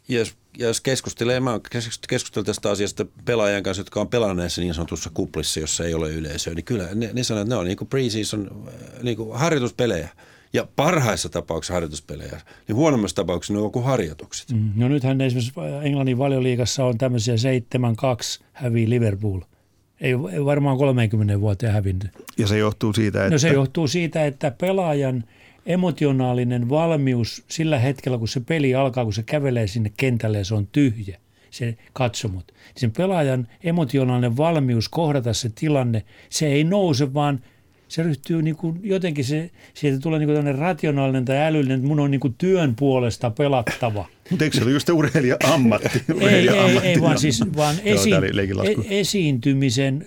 jos, 0.08 0.36
jos 0.58 0.80
keskustelee, 0.80 1.40
mä 1.40 1.60
keskustelin 2.08 2.46
tästä 2.46 2.70
asiasta 2.70 3.06
pelaajan 3.24 3.62
kanssa, 3.62 3.80
jotka 3.80 4.00
on 4.00 4.08
pelanneet 4.08 4.52
niin 4.56 4.74
sanotussa 4.74 5.10
kuplissa, 5.14 5.60
jossa 5.60 5.84
ei 5.84 5.94
ole 5.94 6.10
yleisöä, 6.10 6.54
niin 6.54 6.64
kyllä 6.64 6.88
ne, 6.94 7.10
ne 7.12 7.22
sanoo, 7.22 7.42
että 7.42 7.54
ne 7.54 7.58
on 7.58 7.66
niin 7.66 7.76
kuin 7.76 7.88
pre-season 7.88 8.68
niin 9.02 9.16
kuin 9.16 9.38
harjoituspelejä. 9.38 10.08
Ja 10.52 10.66
parhaissa 10.76 11.28
tapauksissa 11.28 11.74
harjoituspelejä, 11.74 12.40
niin 12.68 12.76
huonommassa 12.76 13.16
tapauksessa 13.16 13.54
ne 13.54 13.60
on 13.60 13.72
kuin 13.72 13.84
harjoitukset. 13.84 14.50
Mm. 14.50 14.70
No 14.76 14.88
nythän 14.88 15.20
esimerkiksi 15.20 15.52
Englannin 15.82 16.18
valioliigassa 16.18 16.84
on 16.84 16.98
tämmöisiä 16.98 17.34
7-2 17.34 18.42
häviä 18.52 18.88
Liverpool. 18.88 19.40
Ei, 20.00 20.12
ei 20.32 20.44
varmaan 20.44 20.78
30 20.78 21.40
vuoteen 21.40 21.72
hävinnyt. 21.72 22.10
Ja 22.38 22.46
se 22.46 22.58
johtuu 22.58 22.92
siitä, 22.92 23.24
että... 23.24 23.34
No 23.34 23.38
se 23.38 23.48
johtuu 23.48 23.88
siitä, 23.88 24.26
että 24.26 24.50
pelaajan– 24.50 25.24
emotionaalinen 25.68 26.68
valmius 26.68 27.44
sillä 27.48 27.78
hetkellä, 27.78 28.18
kun 28.18 28.28
se 28.28 28.40
peli 28.40 28.74
alkaa, 28.74 29.04
kun 29.04 29.12
se 29.12 29.22
kävelee 29.22 29.66
sinne 29.66 29.92
kentälle 29.96 30.38
ja 30.38 30.44
se 30.44 30.54
on 30.54 30.66
tyhjä, 30.66 31.18
se 31.50 31.76
katsomut. 31.92 32.46
Niin 32.46 32.80
sen 32.80 32.92
pelaajan 32.92 33.48
emotionaalinen 33.64 34.36
valmius 34.36 34.88
kohdata 34.88 35.32
se 35.32 35.50
tilanne, 35.54 36.02
se 36.30 36.46
ei 36.46 36.64
nouse, 36.64 37.14
vaan 37.14 37.40
se 37.88 38.02
ryhtyy 38.02 38.42
niin 38.42 38.56
kuin 38.56 38.80
jotenkin, 38.82 39.24
se, 39.24 39.50
sieltä 39.74 40.00
tulee 40.00 40.18
niin 40.18 40.28
kuin 40.28 40.58
rationaalinen 40.58 41.24
tai 41.24 41.36
älyllinen, 41.36 41.76
että 41.76 41.88
mun 41.88 42.00
on 42.00 42.10
niin 42.10 42.20
kuin 42.20 42.34
työn 42.38 42.74
puolesta 42.74 43.30
pelattava. 43.30 44.08
Mutta 44.30 44.44
eikö 44.44 44.56
se 44.56 44.64
ole 44.64 44.72
just 44.72 44.88
urheilija-ammatti? 44.88 46.02
Urheilija 46.14 46.54
ei, 46.54 46.70
ei, 46.70 46.78
ei, 46.78 47.00
vaan, 47.00 47.18
siis, 47.18 47.44
vaan 47.56 47.76
esi- 47.84 48.10
e- 48.64 48.98
esiintymisen 49.00 50.06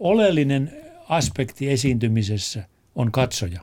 oleellinen 0.00 0.72
aspekti 1.08 1.70
esiintymisessä 1.70 2.64
on 2.94 3.12
katsoja 3.12 3.60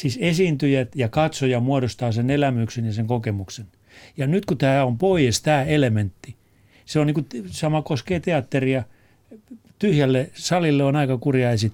Siis 0.00 0.18
esiintyjät 0.20 0.88
ja 0.94 1.08
katsoja 1.08 1.60
muodostaa 1.60 2.12
sen 2.12 2.30
elämyksen 2.30 2.84
ja 2.84 2.92
sen 2.92 3.06
kokemuksen. 3.06 3.66
Ja 4.16 4.26
nyt 4.26 4.46
kun 4.46 4.58
tämä 4.58 4.84
on 4.84 4.98
pois, 4.98 5.42
tämä 5.42 5.62
elementti, 5.62 6.36
se 6.86 6.98
on 6.98 7.06
niin 7.06 7.26
sama 7.46 7.82
koskee 7.82 8.20
teatteria, 8.20 8.82
tyhjälle 9.78 10.30
salille 10.34 10.84
on 10.84 10.96
aika 10.96 11.18
kurja 11.18 11.50
esi- 11.50 11.72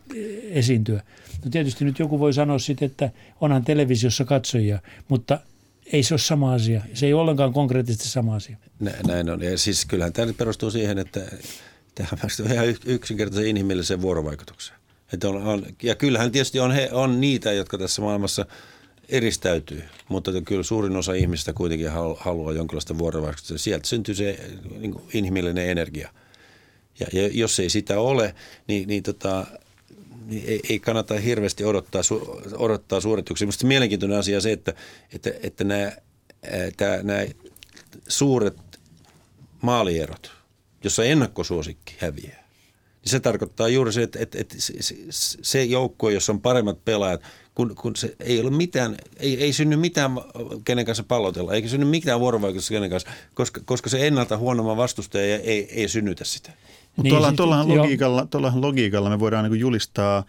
esiintyä. 0.51 1.03
No 1.45 1.51
tietysti 1.51 1.85
nyt 1.85 1.99
joku 1.99 2.19
voi 2.19 2.33
sanoa 2.33 2.59
sitten, 2.59 2.87
että 2.87 3.11
onhan 3.41 3.65
televisiossa 3.65 4.25
katsojia, 4.25 4.79
mutta 5.09 5.41
ei 5.93 6.03
se 6.03 6.15
ole 6.15 6.21
sama 6.21 6.53
asia. 6.53 6.83
Se 6.95 7.07
ei 7.07 7.13
ole 7.13 7.23
ollenkaan 7.23 7.53
konkreettisesti 7.53 8.09
sama 8.09 8.35
asia. 8.35 8.57
Näin 9.07 9.31
on. 9.31 9.43
Ja 9.43 9.59
siis 9.59 9.85
kyllähän 9.85 10.13
tämä 10.13 10.33
perustuu 10.33 10.71
siihen, 10.71 10.99
että 10.99 11.21
tähän 11.95 12.19
on 12.45 12.53
ihan 12.53 12.67
yksinkertaisen 12.87 13.49
inhimilliseen 13.49 14.03
vuorovaikutukseen. 14.03 14.76
Että 15.13 15.29
on, 15.29 15.37
on, 15.37 15.67
ja 15.83 15.95
kyllähän 15.95 16.33
tietysti 16.33 16.61
on, 16.61 16.73
he, 16.73 16.89
on 16.93 17.21
niitä, 17.21 17.53
jotka 17.53 17.79
tässä 17.79 18.03
maailmassa 18.03 18.47
eristäytyy, 19.09 19.83
mutta 20.09 20.31
kyllä 20.45 20.63
suurin 20.63 20.97
osa 20.97 21.13
ihmistä 21.13 21.53
kuitenkin 21.53 21.91
haluaa 22.17 22.53
jonkinlaista 22.53 22.99
vuorovaikutusta. 22.99 23.59
Sieltä 23.59 23.89
syntyy 23.89 24.15
se 24.15 24.51
niin 24.79 24.93
kuin 24.93 25.05
inhimillinen 25.15 25.69
energia. 25.69 26.11
Ja, 27.01 27.07
ja 27.13 27.29
jos 27.29 27.61
ei 27.61 27.71
sitä 27.71 28.01
ole, 28.01 28.35
niin, 28.67 28.89
niin, 28.89 29.03
tota, 29.03 29.47
niin 30.27 30.45
ei, 30.47 30.61
ei 30.69 30.79
kannata 30.79 31.15
hirveästi 31.15 31.65
odottaa, 31.65 32.03
su, 32.03 32.41
odottaa 32.57 33.01
suorituksia. 33.01 33.47
Minusta 33.47 33.67
mielenkiintoinen 33.67 34.19
asia 34.19 34.39
on 34.39 34.43
se, 34.43 34.53
että, 34.53 34.75
että, 35.13 35.31
että 35.43 35.65
nämä, 35.65 35.93
tämä, 36.77 37.03
nämä 37.03 37.25
suuret 38.09 38.57
maalierot, 39.63 40.31
jossa 40.85 41.05
ennakkosuosikki 41.05 41.95
häviää, 41.99 42.46
niin 43.07 43.11
se 43.11 43.21
tarkoittaa 43.21 43.69
juuri 43.69 43.93
se, 43.93 44.03
että, 44.03 44.19
että, 44.23 44.39
että 44.41 44.57
se 45.43 45.65
joukkue, 45.65 46.13
jossa 46.13 46.33
on 46.33 46.41
paremmat 46.41 46.85
pelaajat, 46.85 47.23
kun, 47.55 47.75
kun 47.75 47.97
se 47.97 48.17
ei 48.21 48.41
ole 48.41 48.51
mitään, 48.51 48.97
ei, 49.17 49.43
ei 49.43 49.53
synny 49.53 49.77
mitään 49.77 50.11
kenen 50.65 50.85
kanssa 50.85 51.05
pallotella, 51.09 51.53
eikä 51.53 51.69
synny 51.69 51.87
mitään 51.87 52.21
vuorovaikutusta 52.21 52.75
kenen 52.75 52.91
kanssa, 52.91 53.11
koska, 53.35 53.61
koska 53.65 53.91
se 53.91 54.07
ennalta 54.07 54.37
huonomman 54.37 54.77
vastustaja 54.77 55.39
ei, 55.39 55.81
ei 55.81 55.89
synnytä 55.89 56.25
sitä. 56.25 56.53
Niin, 57.03 57.11
tuolla, 57.11 57.29
siis, 57.29 57.37
tuollahan, 57.37 57.69
logiikalla, 57.69 58.27
tuollahan 58.27 58.63
logiikalla 58.63 59.11
me 59.11 59.19
voidaan 59.19 59.51
niin 59.51 59.61
julistaa 59.61 60.25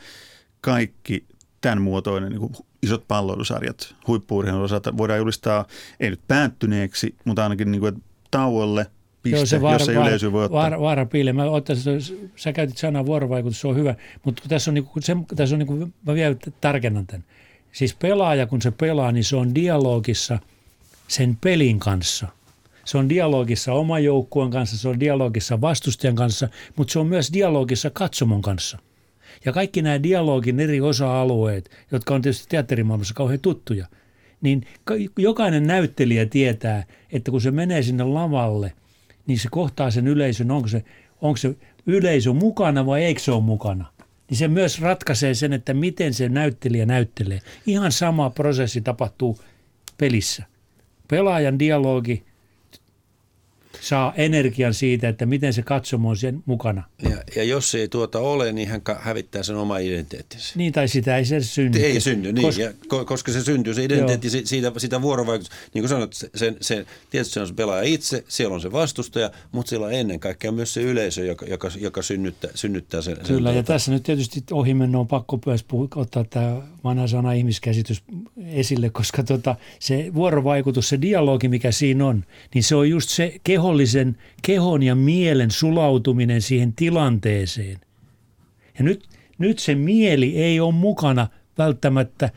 kaikki 0.62 1.26
tämän 1.62 1.82
muotoinen 1.82 2.32
niin 2.32 2.56
isot 2.84 3.08
palloilusarjat 3.08 3.96
huippuurheilun 4.08 4.64
osalta 4.64 4.98
voidaan 4.98 5.20
julistaa, 5.20 5.66
ei 6.00 6.10
nyt 6.10 6.22
päättyneeksi, 6.28 7.16
mutta 7.26 7.44
ainakin 7.44 7.72
niin 7.72 7.82
kuin, 7.82 8.04
tauolle– 8.32 8.86
piste, 9.32 9.38
Joo, 9.38 9.46
se 9.46 9.62
vaara, 9.62 9.80
jos 9.80 9.90
ei 9.90 9.96
yleisö 9.96 10.32
voi 10.32 10.46
ottaa. 10.46 10.60
Vaara, 10.60 10.80
vaara 10.80 11.06
piilee. 11.06 11.34
Mä 11.34 11.44
ottaisin, 11.44 11.94
sä 12.36 12.54
käytit 12.54 12.78
sanaa 12.78 13.06
vuorovaikutus, 13.06 13.62
se 13.62 13.68
on 13.68 13.76
hyvä, 13.76 13.96
mutta 14.24 14.44
tässä 14.50 14.72
on, 14.72 14.76
niin 14.76 14.86
kuin, 14.86 15.04
se, 15.04 15.16
tässä 15.36 15.56
on 15.56 15.60
niin 15.60 15.68
kuin, 15.68 15.94
mä 16.08 16.14
vielä 16.14 16.36
tarkennan 16.62 17.08
tämän. 17.08 17.24
Siis 17.72 17.96
pelaaja, 17.96 18.48
kun 18.48 18.62
se 18.62 18.72
pelaa, 18.72 19.12
niin 19.12 19.24
se 19.24 19.36
on 19.36 19.56
dialogissa 19.56 20.40
sen 21.08 21.38
pelin 21.42 21.80
kanssa. 21.80 22.28
Se 22.86 22.98
on 22.98 23.10
dialogissa 23.10 23.74
oman 23.74 24.04
joukkueen 24.04 24.52
kanssa, 24.52 24.78
se 24.78 24.88
on 24.88 25.00
dialogissa 25.00 25.62
vastustajan 25.62 26.16
kanssa, 26.16 26.50
mutta 26.76 26.92
se 26.92 27.00
on 27.00 27.08
myös 27.08 27.34
dialogissa 27.34 27.90
katsomon 27.90 28.42
kanssa. 28.42 28.78
Ja 29.46 29.52
kaikki 29.54 29.82
nämä 29.82 30.04
dialogin 30.04 30.60
eri 30.60 30.82
osa-alueet, 30.82 31.72
jotka 31.92 32.16
on 32.16 32.22
tietysti 32.22 32.46
teatterimaailmassa 32.50 33.14
kauhean 33.14 33.40
tuttuja, 33.40 33.88
niin 34.42 34.68
jokainen 35.18 35.68
näyttelijä 35.68 36.26
tietää, 36.26 36.84
että 37.12 37.32
kun 37.32 37.42
se 37.42 37.52
menee 37.52 37.82
sinne 37.82 38.04
lavalle– 38.04 38.74
niin 39.28 39.40
se 39.40 39.48
kohtaa 39.52 39.92
sen 39.92 40.08
yleisön, 40.08 40.52
onko 40.52 40.68
se, 40.68 40.84
onko 41.22 41.38
se 41.38 41.56
yleisö 41.86 42.34
mukana 42.34 42.86
vai 42.86 43.04
eikö 43.04 43.22
se 43.22 43.32
ole 43.32 43.44
mukana. 43.44 43.86
Niin 44.30 44.38
se 44.38 44.48
myös 44.48 44.82
ratkaisee 44.82 45.34
sen, 45.34 45.54
että 45.54 45.74
miten 45.74 46.14
se 46.14 46.30
näyttelijä 46.30 46.86
näyttelee. 46.86 47.42
Ihan 47.66 47.92
sama 47.92 48.30
prosessi 48.30 48.82
tapahtuu 48.82 49.40
pelissä. 49.98 50.44
Pelaajan 51.08 51.60
dialogi 51.60 52.24
saa 53.88 54.14
energian 54.18 54.74
siitä, 54.74 55.10
että 55.10 55.26
miten 55.26 55.54
se 55.54 55.62
katsomo 55.62 56.10
on 56.10 56.18
sen 56.18 56.44
mukana. 56.46 56.84
Ja, 57.04 57.18
ja 57.36 57.44
jos 57.44 57.76
ei 57.76 57.88
tuota 57.88 58.20
ole, 58.20 58.52
niin 58.52 58.68
hän 58.68 58.82
hävittää 59.00 59.44
sen 59.44 59.56
oma 59.56 59.78
identiteettinsä. 59.78 60.54
Niin, 60.56 60.74
tai 60.74 60.88
sitä 60.88 61.18
ei 61.18 61.26
se 61.26 61.42
synny. 61.42 61.80
Ei 61.80 62.00
synny, 62.00 62.32
niin, 62.32 62.46
koska, 62.46 62.62
ja, 62.62 62.74
koska 63.06 63.32
se 63.32 63.44
syntyy, 63.44 63.74
se 63.74 63.84
identiteetti 63.84 64.28
joo. 64.28 64.46
siitä, 64.46 64.72
siitä 64.78 65.02
vuorovaikutusta. 65.02 65.56
Niin 65.74 65.82
kuin 65.82 65.90
sanoit, 65.90 66.14
se, 66.14 66.54
se, 66.62 66.86
tietysti 67.10 67.34
se 67.34 67.40
on 67.40 67.48
se 67.48 67.54
pelaaja 67.54 67.84
itse, 67.84 68.24
siellä 68.28 68.56
on 68.56 68.62
se 68.62 68.72
vastustaja, 68.72 69.32
mutta 69.52 69.70
siellä 69.70 69.88
on 69.88 69.94
ennen 69.94 70.20
kaikkea 70.20 70.52
myös 70.52 70.74
se 70.74 70.82
yleisö, 70.82 71.26
joka, 71.26 71.46
joka, 71.46 71.72
joka 71.78 72.02
synnyttää, 72.02 72.52
synnyttää 72.56 73.02
sen. 73.02 73.18
Kyllä, 73.28 73.50
sen 73.50 73.58
ja 73.58 73.64
tuota. 73.64 73.74
tässä 73.74 73.92
nyt 73.92 74.04
tietysti 74.04 74.44
ohimennon 74.52 75.02
on 75.02 75.08
pakko 75.08 75.40
myös 75.46 75.64
puhua, 75.64 75.88
ottaa 75.96 76.24
tämä 76.24 76.62
vanha 76.88 77.08
sana 77.08 77.34
ihmiskäsitys 77.34 78.04
esille, 78.46 78.90
koska 78.90 79.24
tota, 79.24 79.56
se 79.80 80.12
vuorovaikutus, 80.14 80.90
se 80.90 81.02
dialogi, 81.02 81.48
mikä 81.48 81.72
siinä 81.72 82.06
on, 82.06 82.24
niin 82.54 82.64
se 82.64 82.76
on 82.76 82.90
just 82.90 83.10
se 83.10 83.40
keho 83.44 83.68
kehollisen, 83.68 84.18
kehon 84.42 84.84
ja 84.84 84.96
mielen 84.96 85.52
sulautuminen 85.52 86.42
siihen 86.42 86.74
tilanteeseen. 86.74 87.80
Ja 88.80 88.84
nyt, 88.84 89.04
nyt 89.38 89.60
se 89.60 89.76
mieli 89.76 90.38
ei 90.38 90.60
ole 90.60 90.74
mukana 90.74 91.28
välttämättä, 91.58 92.30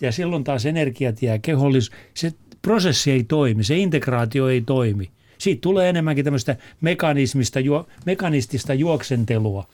ja 0.00 0.12
silloin 0.12 0.44
taas 0.44 0.66
energiat 0.66 1.22
jää 1.22 1.38
kehollis, 1.38 1.90
se 2.14 2.32
prosessi 2.62 3.10
ei 3.10 3.24
toimi, 3.24 3.64
se 3.64 3.76
integraatio 3.76 4.48
ei 4.48 4.60
toimi. 4.60 5.10
Siitä 5.38 5.60
tulee 5.60 5.88
enemmänkin 5.88 6.24
tämmöistä 6.24 6.56
mekanismista, 6.80 7.60
juo, 7.60 7.86
mekanistista 8.06 8.74
juoksentelua. 8.74 9.68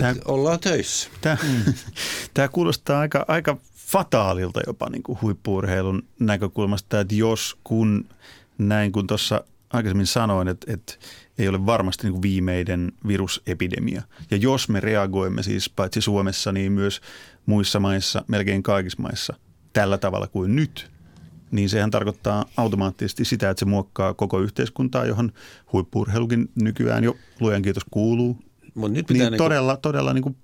Tämä, 0.00 0.14
ollaan 0.24 0.60
töissä. 0.60 1.10
Tämä, 1.20 1.36
mm. 1.42 1.74
tämä 2.34 2.48
kuulostaa 2.48 3.00
aika, 3.00 3.24
aika 3.28 3.56
fataalilta 3.74 4.60
jopa 4.66 4.90
niin 4.90 5.02
kuin 5.02 5.18
huippuurheilun 5.22 6.02
näkökulmasta, 6.18 7.00
että 7.00 7.14
jos 7.14 7.56
kun 7.64 8.08
näin 8.58 8.92
kuin 8.92 9.06
tuossa 9.06 9.44
aikaisemmin 9.70 10.06
sanoin, 10.06 10.48
että, 10.48 10.72
että 10.72 10.94
ei 11.38 11.48
ole 11.48 11.66
varmasti 11.66 12.02
niin 12.02 12.12
kuin 12.12 12.22
viimeinen 12.22 12.92
virusepidemia. 13.06 14.02
Ja 14.30 14.36
jos 14.36 14.68
me 14.68 14.80
reagoimme 14.80 15.42
siis 15.42 15.70
paitsi 15.70 16.00
Suomessa, 16.00 16.52
niin 16.52 16.72
myös 16.72 17.00
muissa 17.46 17.80
maissa, 17.80 18.24
melkein 18.28 18.62
kaikissa 18.62 19.02
maissa, 19.02 19.34
tällä 19.72 19.98
tavalla 19.98 20.26
kuin 20.26 20.56
nyt, 20.56 20.90
niin 21.50 21.68
sehän 21.68 21.90
tarkoittaa 21.90 22.44
automaattisesti 22.56 23.24
sitä, 23.24 23.50
että 23.50 23.58
se 23.58 23.64
muokkaa 23.64 24.14
koko 24.14 24.40
yhteiskuntaa, 24.40 25.06
johon 25.06 25.32
huippuurheilukin 25.72 26.50
nykyään 26.62 27.04
jo 27.04 27.16
luojan 27.40 27.62
kiitos 27.62 27.84
kuuluu. 27.90 28.38
Mut 28.74 28.92
nyt 28.92 29.06
pitää 29.06 29.24
niin, 29.24 29.30
niin 29.30 29.38
todella, 29.38 29.76
todella 29.76 30.12
niin 30.12 30.22
kuin 30.22 30.36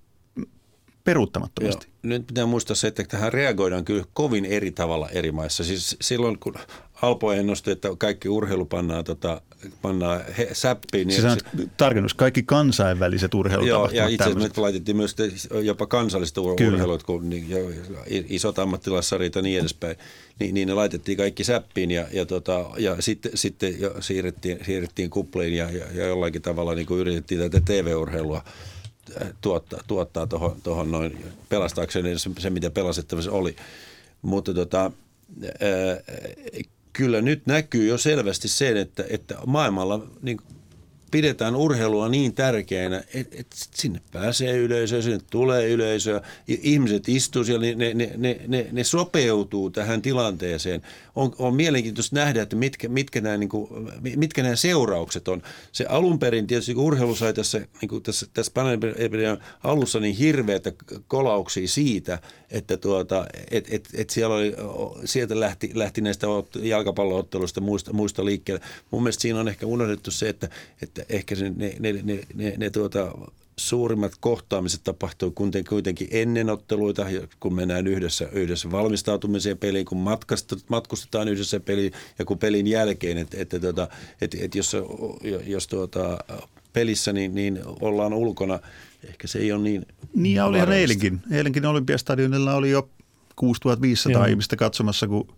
peruuttamattomasti. 1.04 1.86
Joo. 1.86 1.98
Nyt 2.02 2.26
pitää 2.26 2.46
muistaa 2.46 2.76
se, 2.76 2.88
että 2.88 3.04
tähän 3.04 3.32
reagoidaan 3.32 3.84
kyllä 3.84 4.04
kovin 4.12 4.44
eri 4.44 4.70
tavalla 4.70 5.08
eri 5.08 5.32
maissa. 5.32 5.64
Siis 5.64 5.96
silloin, 6.00 6.38
kun 6.38 6.54
Alpo 7.02 7.32
ennusti, 7.32 7.70
että 7.70 7.88
kaikki 7.98 8.28
urheilu 8.28 8.64
pannaan, 8.64 9.04
tota, 9.04 9.40
pannaan 9.82 10.20
he, 10.38 10.48
säppiin. 10.52 11.08
Niin 11.08 11.22
se, 11.22 11.28
tarkennus, 11.76 12.14
kaikki 12.14 12.42
kansainväliset 12.42 13.34
urheilutapahtumat. 13.34 13.94
Joo, 13.94 14.04
ja 14.04 14.08
itse 14.08 14.24
asiassa 14.24 14.48
me 14.48 14.62
laitettiin 14.62 14.96
myös 14.96 15.16
jopa 15.62 15.86
kansallista 15.86 16.40
urheilut, 16.40 17.02
kun 17.02 17.30
niin, 17.30 17.50
jo, 17.50 17.58
isot 18.06 18.58
ammattilaissarit 18.58 19.34
ja 19.34 19.42
niin 19.42 19.60
edespäin, 19.60 19.96
niin, 20.40 20.54
niin 20.54 20.68
ne 20.68 20.74
laitettiin 20.74 21.18
kaikki 21.18 21.44
säppiin 21.44 21.90
ja, 21.90 22.06
ja, 22.12 22.26
tota, 22.26 22.66
ja 22.78 22.96
sitten, 23.02 23.32
sitten 23.34 23.80
jo 23.80 23.94
siirrettiin, 24.00 24.58
siirrettiin 24.64 25.10
kupliin 25.10 25.54
ja, 25.54 25.70
ja, 25.70 25.84
ja 25.94 26.06
jollakin 26.06 26.42
tavalla 26.42 26.74
niin 26.74 26.86
kuin 26.86 27.00
yritettiin 27.00 27.40
tätä 27.40 27.60
TV-urheilua 27.60 28.44
tuottaa, 29.40 29.80
tuottaa 29.86 30.26
tuohon, 30.26 30.56
tuohon 30.62 30.90
noin 30.90 31.24
pelastaakseen 31.48 32.18
se, 32.18 32.30
se, 32.38 32.50
mitä 32.50 32.70
pelastettavassa 32.70 33.32
oli. 33.32 33.56
Mutta 34.22 34.54
tota, 34.54 34.92
ää, 35.44 36.00
kyllä 36.92 37.20
nyt 37.20 37.46
näkyy 37.46 37.88
jo 37.88 37.98
selvästi 37.98 38.48
sen, 38.48 38.76
että, 38.76 39.04
että 39.10 39.36
maailmalla 39.46 40.06
niin 40.22 40.40
pidetään 41.10 41.56
urheilua 41.56 42.08
niin 42.08 42.34
tärkeänä, 42.34 43.02
että, 43.14 43.36
että 43.40 43.56
sinne 43.74 44.00
pääsee 44.12 44.56
yleisöä, 44.56 45.02
sinne 45.02 45.18
tulee 45.30 45.68
yleisöä, 45.68 46.20
ihmiset 46.48 47.08
istuu 47.08 47.44
siellä, 47.44 47.62
niin 47.62 47.78
ne, 47.78 47.94
ne, 47.94 48.10
ne, 48.16 48.40
ne, 48.46 48.66
ne 48.72 48.84
sopeutuu 48.84 49.70
tähän 49.70 50.02
tilanteeseen. 50.02 50.82
On, 51.16 51.34
on 51.38 51.54
mielenkiintoista 51.54 52.16
nähdä, 52.16 52.42
että 52.42 52.56
mitkä, 52.56 52.88
mitkä, 52.88 53.20
nämä, 53.20 53.36
niin 53.36 53.48
kuin, 53.48 53.68
mitkä 54.16 54.42
nämä 54.42 54.56
seuraukset 54.56 55.28
on. 55.28 55.42
Se 55.72 55.86
alun 55.88 56.18
perin 56.18 56.46
tietysti, 56.46 56.74
kun 56.74 56.84
urheilu 56.84 57.14
sai 57.14 57.34
tässä, 57.34 57.58
niin 57.58 58.02
tässä, 58.02 58.26
tässä 58.34 58.52
pandemian 58.54 59.38
alussa 59.64 60.00
niin 60.00 60.16
hirveätä 60.16 60.72
kolauksia 61.08 61.68
siitä, 61.68 62.18
että 62.50 62.76
tuota, 62.76 63.26
et, 63.50 63.66
et, 63.70 63.88
et 63.94 64.10
siellä 64.10 64.34
oli, 64.34 64.54
sieltä 65.04 65.40
lähti, 65.40 65.70
lähti 65.74 66.00
näistä 66.00 66.26
jalkapallootteluista 66.62 67.60
muista, 67.60 67.92
muista 67.92 68.24
liikkeelle. 68.24 68.64
Mun 68.90 69.02
mielestä 69.02 69.22
siinä 69.22 69.40
on 69.40 69.48
ehkä 69.48 69.66
unohdettu 69.66 70.10
se, 70.10 70.28
että, 70.28 70.48
että 70.82 71.02
ehkä 71.08 71.34
se, 71.34 71.50
ne, 71.56 71.76
ne, 71.78 71.92
ne, 71.92 72.20
ne, 72.34 72.54
ne 72.56 72.70
tuota, 72.70 73.12
suurimmat 73.58 74.12
kohtaamiset 74.20 74.80
tapahtuu 74.84 75.32
kuitenkin 75.68 76.08
ennen 76.10 76.50
otteluita, 76.50 77.06
kun 77.40 77.54
mennään 77.54 77.86
yhdessä, 77.86 78.28
yhdessä 78.32 78.70
valmistautumiseen 78.70 79.58
peliin, 79.58 79.84
kun 79.84 79.98
matkustetaan 80.68 81.28
yhdessä 81.28 81.60
peliin 81.60 81.92
ja 82.18 82.24
kun 82.24 82.38
pelin 82.38 82.66
jälkeen, 82.66 83.18
että, 83.18 83.36
että, 83.40 83.56
että, 83.56 83.88
että, 84.20 84.36
että 84.40 84.58
jos, 84.58 84.76
jos 85.46 85.66
tuota, 85.66 86.18
pelissä 86.72 87.12
niin, 87.12 87.34
niin 87.34 87.60
ollaan 87.80 88.14
ulkona, 88.14 88.58
ehkä 89.04 89.26
se 89.26 89.38
ei 89.38 89.52
ole 89.52 89.62
niin 89.62 89.86
Niin 90.14 90.36
ja 90.36 90.44
oli 90.44 90.58
eilenkin. 90.58 91.20
Eilenkin 91.30 91.66
Olympiastadionilla 91.66 92.54
oli 92.54 92.70
jo 92.70 92.90
6500 93.36 94.12
Joo. 94.12 94.30
ihmistä 94.30 94.56
katsomassa, 94.56 95.08
kun 95.08 95.34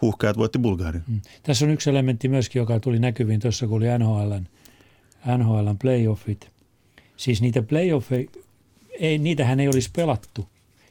huuhkajat 0.00 0.36
voitti 0.36 0.58
Bulgaria. 0.58 1.00
Mm. 1.06 1.20
Tässä 1.42 1.64
on 1.64 1.70
yksi 1.70 1.90
elementti 1.90 2.28
myöskin, 2.28 2.60
joka 2.60 2.80
tuli 2.80 2.98
näkyviin 2.98 3.40
tuossa, 3.40 3.66
kun 3.66 3.76
oli 3.76 3.86
NHLn, 3.98 4.46
NHLn 5.38 5.78
playoffit. 5.78 6.48
Siis 7.16 7.42
niitä 7.42 7.62
playoffeja, 7.62 8.28
ei, 9.00 9.18
niitähän 9.18 9.60
ei 9.60 9.68
olisi 9.68 9.90
pelattu, 9.96 10.48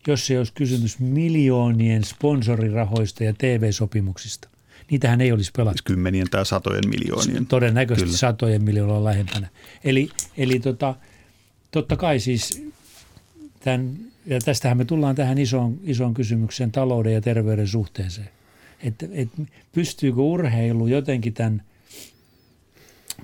jos 0.08 0.32
ei 0.32 0.38
olisi 0.38 0.53
kysymys 0.53 1.00
miljoonien 1.00 2.03
sponsorirahoista 2.03 3.24
ja 3.24 3.34
TV-sopimuksista. 3.34 4.50
Niitähän 4.91 5.22
ei 5.22 5.32
olisi 5.32 5.51
pelattu. 5.58 5.77
Siis 5.77 5.82
kymmenien 5.82 6.29
tai 6.29 6.46
satojen 6.46 6.89
miljoonien. 6.89 7.46
Todennäköisesti 7.46 8.05
Kyllä. 8.05 8.17
satojen 8.17 8.63
miljoonaa 8.63 9.03
lähempänä. 9.03 9.48
Eli, 9.84 10.10
eli 10.38 10.60
tota, 10.60 10.96
totta 11.74 11.96
kai 11.96 12.20
siis, 12.20 12.63
tämän, 13.60 13.98
ja 14.25 14.39
tästähän 14.39 14.77
me 14.77 14.86
tullaan 14.86 15.15
tähän 15.15 15.38
isoon, 15.38 15.80
isoon 15.84 16.13
kysymykseen 16.13 16.72
talouden 16.72 17.13
ja 17.13 17.22
terveyden 17.22 17.68
suhteeseen. 17.68 18.30
Että 18.84 19.06
et 19.12 19.30
pystyykö 19.72 20.22
urheilu 20.22 20.88
jotenkin 20.88 21.34
tämän 21.34 21.63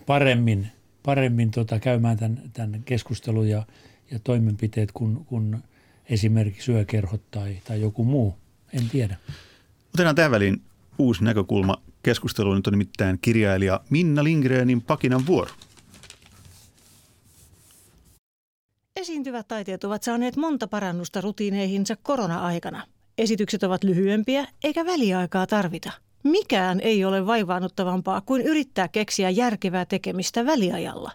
paremmin, 0.05 0.67
paremmin 1.03 1.51
tota 1.51 1.79
käymään 1.79 2.17
tämän, 2.17 2.41
tämän 2.53 2.83
keskustelun 2.85 3.49
ja, 3.49 3.63
ja 4.11 4.19
toimenpiteet 4.19 4.91
kuin, 4.91 5.25
kuin 5.25 5.57
esimerkiksi 6.09 6.71
yökerhot 6.71 7.21
tai, 7.31 7.57
tai 7.67 7.81
joku 7.81 8.03
muu. 8.03 8.35
En 8.73 8.89
tiedä. 8.89 9.17
Otetaan 9.93 10.15
tähän 10.15 10.31
väliin 10.31 10.61
uusi 10.97 11.23
näkökulma 11.23 11.81
keskusteluun. 12.03 12.55
Nyt 12.55 12.67
on 12.67 12.73
nimittäin 12.73 13.19
kirjailija 13.21 13.79
Minna 13.89 14.23
Lindgrenin 14.23 14.81
Pakinan 14.81 15.25
vuoro. 15.25 15.51
Esiintyvät 18.95 19.47
taiteet 19.47 19.83
ovat 19.83 20.03
saaneet 20.03 20.35
monta 20.35 20.67
parannusta 20.67 21.21
rutiineihinsa 21.21 21.95
korona-aikana. 22.03 22.87
Esitykset 23.17 23.63
ovat 23.63 23.83
lyhyempiä 23.83 24.47
eikä 24.63 24.85
väliaikaa 24.85 25.47
tarvita. 25.47 25.91
Mikään 26.23 26.79
ei 26.79 27.05
ole 27.05 27.25
vaivaannuttavampaa 27.25 28.21
kuin 28.21 28.41
yrittää 28.41 28.87
keksiä 28.87 29.29
järkevää 29.29 29.85
tekemistä 29.85 30.45
väliajalla. 30.45 31.11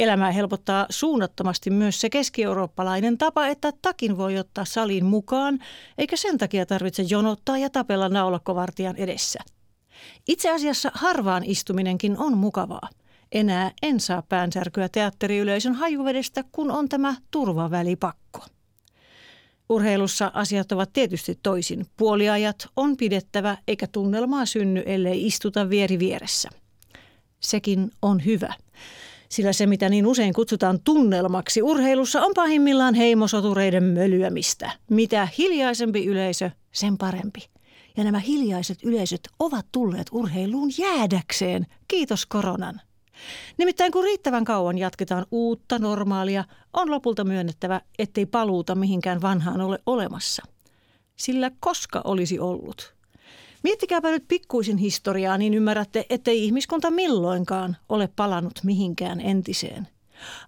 Elämää 0.00 0.30
helpottaa 0.30 0.86
suunnattomasti 0.90 1.70
myös 1.70 2.00
se 2.00 2.10
keski-eurooppalainen 2.10 3.18
tapa, 3.18 3.46
että 3.46 3.72
takin 3.82 4.18
voi 4.18 4.38
ottaa 4.38 4.64
saliin 4.64 5.04
mukaan, 5.04 5.58
eikä 5.98 6.16
sen 6.16 6.38
takia 6.38 6.66
tarvitse 6.66 7.02
jonottaa 7.02 7.58
ja 7.58 7.70
tapella 7.70 8.08
naulakkovartijan 8.08 8.96
edessä. 8.96 9.38
Itse 10.28 10.50
asiassa 10.50 10.90
harvaan 10.94 11.44
istuminenkin 11.44 12.18
on 12.18 12.36
mukavaa. 12.38 12.88
Enää 13.34 13.72
en 13.82 14.00
saa 14.00 14.22
päänsärkyä 14.22 14.88
teatteriyleisön 14.88 15.74
hajuvedestä, 15.74 16.44
kun 16.52 16.70
on 16.70 16.88
tämä 16.88 17.14
turvavälipakko. 17.30 18.40
Urheilussa 19.68 20.30
asiat 20.34 20.72
ovat 20.72 20.92
tietysti 20.92 21.38
toisin. 21.42 21.86
Puoliajat 21.96 22.68
on 22.76 22.96
pidettävä 22.96 23.56
eikä 23.68 23.86
tunnelmaa 23.86 24.46
synny, 24.46 24.82
ellei 24.86 25.26
istuta 25.26 25.70
vieri 25.70 25.98
vieressä. 25.98 26.48
Sekin 27.40 27.90
on 28.02 28.24
hyvä. 28.24 28.54
Sillä 29.28 29.52
se, 29.52 29.66
mitä 29.66 29.88
niin 29.88 30.06
usein 30.06 30.32
kutsutaan 30.32 30.78
tunnelmaksi 30.84 31.62
urheilussa, 31.62 32.22
on 32.22 32.32
pahimmillaan 32.34 32.94
heimosotureiden 32.94 33.84
mölyämistä. 33.84 34.70
Mitä 34.90 35.28
hiljaisempi 35.38 36.06
yleisö, 36.06 36.50
sen 36.72 36.98
parempi. 36.98 37.48
Ja 37.96 38.04
nämä 38.04 38.18
hiljaiset 38.18 38.78
yleisöt 38.82 39.20
ovat 39.38 39.66
tulleet 39.72 40.06
urheiluun 40.12 40.70
jäädäkseen. 40.78 41.66
Kiitos 41.88 42.26
koronan. 42.26 42.80
Nimittäin 43.58 43.92
kun 43.92 44.04
riittävän 44.04 44.44
kauan 44.44 44.78
jatketaan 44.78 45.26
uutta 45.30 45.78
normaalia, 45.78 46.44
on 46.72 46.90
lopulta 46.90 47.24
myönnettävä, 47.24 47.80
ettei 47.98 48.26
paluuta 48.26 48.74
mihinkään 48.74 49.22
vanhaan 49.22 49.60
ole 49.60 49.78
olemassa. 49.86 50.42
Sillä 51.16 51.50
koska 51.60 52.00
olisi 52.04 52.38
ollut? 52.38 52.94
Miettikääpä 53.62 54.10
nyt 54.10 54.24
pikkuisin 54.28 54.76
historiaa, 54.76 55.38
niin 55.38 55.54
ymmärrätte, 55.54 56.06
ettei 56.10 56.44
ihmiskunta 56.44 56.90
milloinkaan 56.90 57.76
ole 57.88 58.08
palannut 58.16 58.60
mihinkään 58.64 59.20
entiseen. 59.20 59.88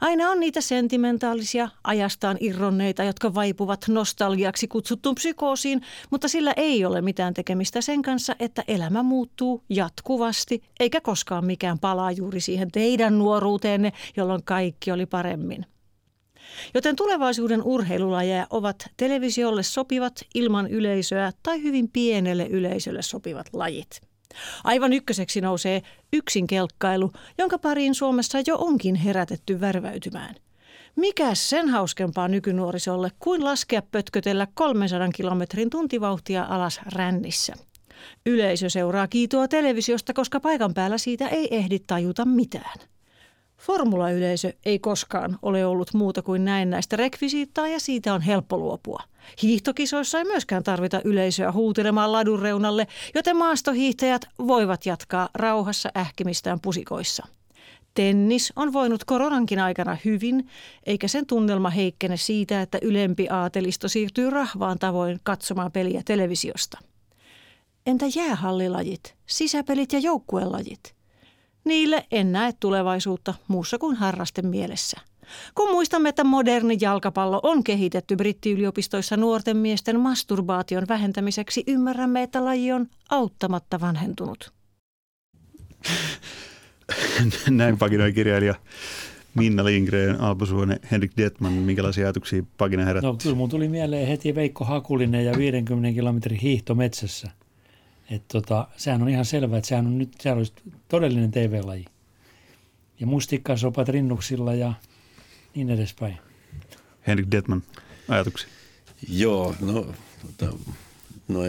Aina 0.00 0.30
on 0.30 0.40
niitä 0.40 0.60
sentimentaalisia, 0.60 1.68
ajastaan 1.84 2.36
irronneita, 2.40 3.04
jotka 3.04 3.34
vaipuvat 3.34 3.84
nostalgiaksi 3.88 4.68
kutsuttuun 4.68 5.14
psykoosiin, 5.14 5.82
mutta 6.10 6.28
sillä 6.28 6.52
ei 6.56 6.84
ole 6.84 7.00
mitään 7.00 7.34
tekemistä 7.34 7.80
sen 7.80 8.02
kanssa, 8.02 8.36
että 8.38 8.64
elämä 8.68 9.02
muuttuu 9.02 9.64
jatkuvasti, 9.68 10.62
eikä 10.80 11.00
koskaan 11.00 11.46
mikään 11.46 11.78
palaa 11.78 12.12
juuri 12.12 12.40
siihen 12.40 12.70
teidän 12.72 13.18
nuoruuteenne, 13.18 13.92
jolloin 14.16 14.44
kaikki 14.44 14.92
oli 14.92 15.06
paremmin. 15.06 15.66
Joten 16.74 16.96
tulevaisuuden 16.96 17.62
urheilulajeja 17.62 18.46
ovat 18.50 18.86
televisiolle 18.96 19.62
sopivat 19.62 20.20
ilman 20.34 20.66
yleisöä 20.70 21.32
tai 21.42 21.62
hyvin 21.62 21.88
pienelle 21.88 22.46
yleisölle 22.46 23.02
sopivat 23.02 23.46
lajit. 23.52 24.00
Aivan 24.64 24.92
ykköseksi 24.92 25.40
nousee 25.40 25.82
yksinkelkkailu, 26.12 27.12
jonka 27.38 27.58
pariin 27.58 27.94
Suomessa 27.94 28.38
jo 28.46 28.56
onkin 28.58 28.94
herätetty 28.94 29.60
värväytymään. 29.60 30.34
Mikä 30.96 31.34
sen 31.34 31.68
hauskempaa 31.68 32.28
nykynuorisolle 32.28 33.10
kuin 33.18 33.44
laskea 33.44 33.82
pötkötellä 33.82 34.46
300 34.54 35.08
kilometrin 35.14 35.70
tuntivauhtia 35.70 36.46
alas 36.48 36.80
rännissä? 36.92 37.54
Yleisö 38.26 38.70
seuraa 38.70 39.08
kiitoa 39.08 39.48
televisiosta, 39.48 40.14
koska 40.14 40.40
paikan 40.40 40.74
päällä 40.74 40.98
siitä 40.98 41.28
ei 41.28 41.56
ehdi 41.56 41.78
tajuta 41.78 42.24
mitään. 42.24 42.78
Formulayleisö 43.58 44.52
ei 44.64 44.78
koskaan 44.78 45.38
ole 45.42 45.66
ollut 45.66 45.94
muuta 45.94 46.22
kuin 46.22 46.44
näistä 46.44 46.96
rekvisiittaa 46.96 47.68
ja 47.68 47.80
siitä 47.80 48.14
on 48.14 48.20
helppo 48.20 48.58
luopua. 48.58 49.02
Hiihtokisoissa 49.42 50.18
ei 50.18 50.24
myöskään 50.24 50.62
tarvita 50.62 51.00
yleisöä 51.04 51.52
huutelemaan 51.52 52.12
ladun 52.12 52.40
reunalle, 52.40 52.86
joten 53.14 53.36
maastohiihtäjät 53.36 54.26
voivat 54.46 54.86
jatkaa 54.86 55.28
rauhassa 55.34 55.90
ähkimistään 55.96 56.60
pusikoissa. 56.60 57.26
Tennis 57.94 58.52
on 58.56 58.72
voinut 58.72 59.04
koronankin 59.04 59.58
aikana 59.58 59.96
hyvin, 60.04 60.48
eikä 60.86 61.08
sen 61.08 61.26
tunnelma 61.26 61.70
heikkene 61.70 62.16
siitä, 62.16 62.62
että 62.62 62.78
ylempi 62.82 63.28
aatelisto 63.28 63.88
siirtyy 63.88 64.30
rahvaan 64.30 64.78
tavoin 64.78 65.20
katsomaan 65.22 65.72
peliä 65.72 66.02
televisiosta. 66.04 66.78
Entä 67.86 68.06
jäähallilajit, 68.16 69.14
sisäpelit 69.26 69.92
ja 69.92 69.98
joukkuelajit? 69.98 70.95
Niille 71.66 72.06
en 72.10 72.32
näe 72.32 72.52
tulevaisuutta 72.60 73.34
muussa 73.48 73.78
kuin 73.78 73.96
harrasten 73.96 74.46
mielessä. 74.46 75.00
Kun 75.54 75.70
muistamme, 75.70 76.08
että 76.08 76.24
moderni 76.24 76.76
jalkapallo 76.80 77.40
on 77.42 77.64
kehitetty 77.64 78.16
brittiyliopistoissa 78.16 79.16
nuorten 79.16 79.56
miesten 79.56 80.00
masturbaation 80.00 80.84
vähentämiseksi, 80.88 81.64
ymmärrämme, 81.66 82.22
että 82.22 82.44
laji 82.44 82.72
on 82.72 82.86
auttamatta 83.10 83.80
vanhentunut. 83.80 84.52
Näin 87.50 87.78
paginoi 87.78 88.12
kirjailija 88.12 88.54
Minna 89.34 89.64
Lindgren, 89.64 90.20
Alpo 90.20 90.46
Suone, 90.46 90.80
Henrik 90.90 91.12
Detman. 91.16 91.52
Minkälaisia 91.52 92.04
ajatuksia 92.04 92.42
pagina 92.58 92.84
herätti? 92.84 93.06
No 93.06 93.16
kyllä 93.22 93.36
mun 93.36 93.48
tuli 93.48 93.68
mieleen 93.68 94.08
heti 94.08 94.34
Veikko 94.34 94.64
Hakulinen 94.64 95.24
ja 95.24 95.38
50 95.38 95.92
kilometrin 95.92 96.40
hiihto 96.40 96.74
metsässä. 96.74 97.30
Et 98.10 98.22
tota, 98.28 98.68
sehän 98.76 99.02
on 99.02 99.08
ihan 99.08 99.24
selvää, 99.24 99.58
että 99.58 99.68
sehän 99.68 99.86
on 99.86 99.98
nyt 99.98 100.12
sehän 100.20 100.38
olisi 100.38 100.52
todellinen 100.88 101.30
TV-laji. 101.30 101.84
Ja 103.00 103.06
mustikkasopat 103.06 103.88
rinnuksilla 103.88 104.54
ja 104.54 104.72
niin 105.54 105.70
edespäin. 105.70 106.18
Henrik 107.06 107.30
Detman, 107.30 107.62
ajatuksia? 108.08 108.48
Joo, 109.08 109.54
no, 109.60 109.94
tota, 110.38 110.56
no 111.28 111.40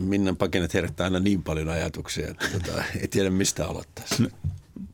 Minnan 0.00 0.36
pakenet 0.36 0.74
herättää 0.74 1.04
aina 1.04 1.20
niin 1.20 1.42
paljon 1.42 1.68
ajatuksia, 1.68 2.28
että 2.28 2.48
tota, 2.52 2.84
ei 3.00 3.08
tiedä 3.08 3.30
mistä 3.30 3.66
aloittaisi. 3.66 4.22
No, 4.22 4.28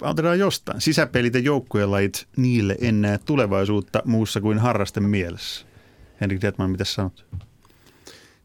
aloitetaan 0.01 0.39
jostain. 0.39 0.81
Sisäpelit 0.81 1.35
ja 1.35 1.41
joukkueen 1.41 1.91
lajit, 1.91 2.27
niille 2.37 2.77
en 2.81 3.01
näe 3.01 3.19
tulevaisuutta 3.19 4.03
muussa 4.05 4.41
kuin 4.41 4.59
harrasten 4.59 5.05
mielessä. 5.05 5.67
Henrik 6.21 6.43
Detman, 6.43 6.71
mitä 6.71 6.85
sanot? 6.85 7.27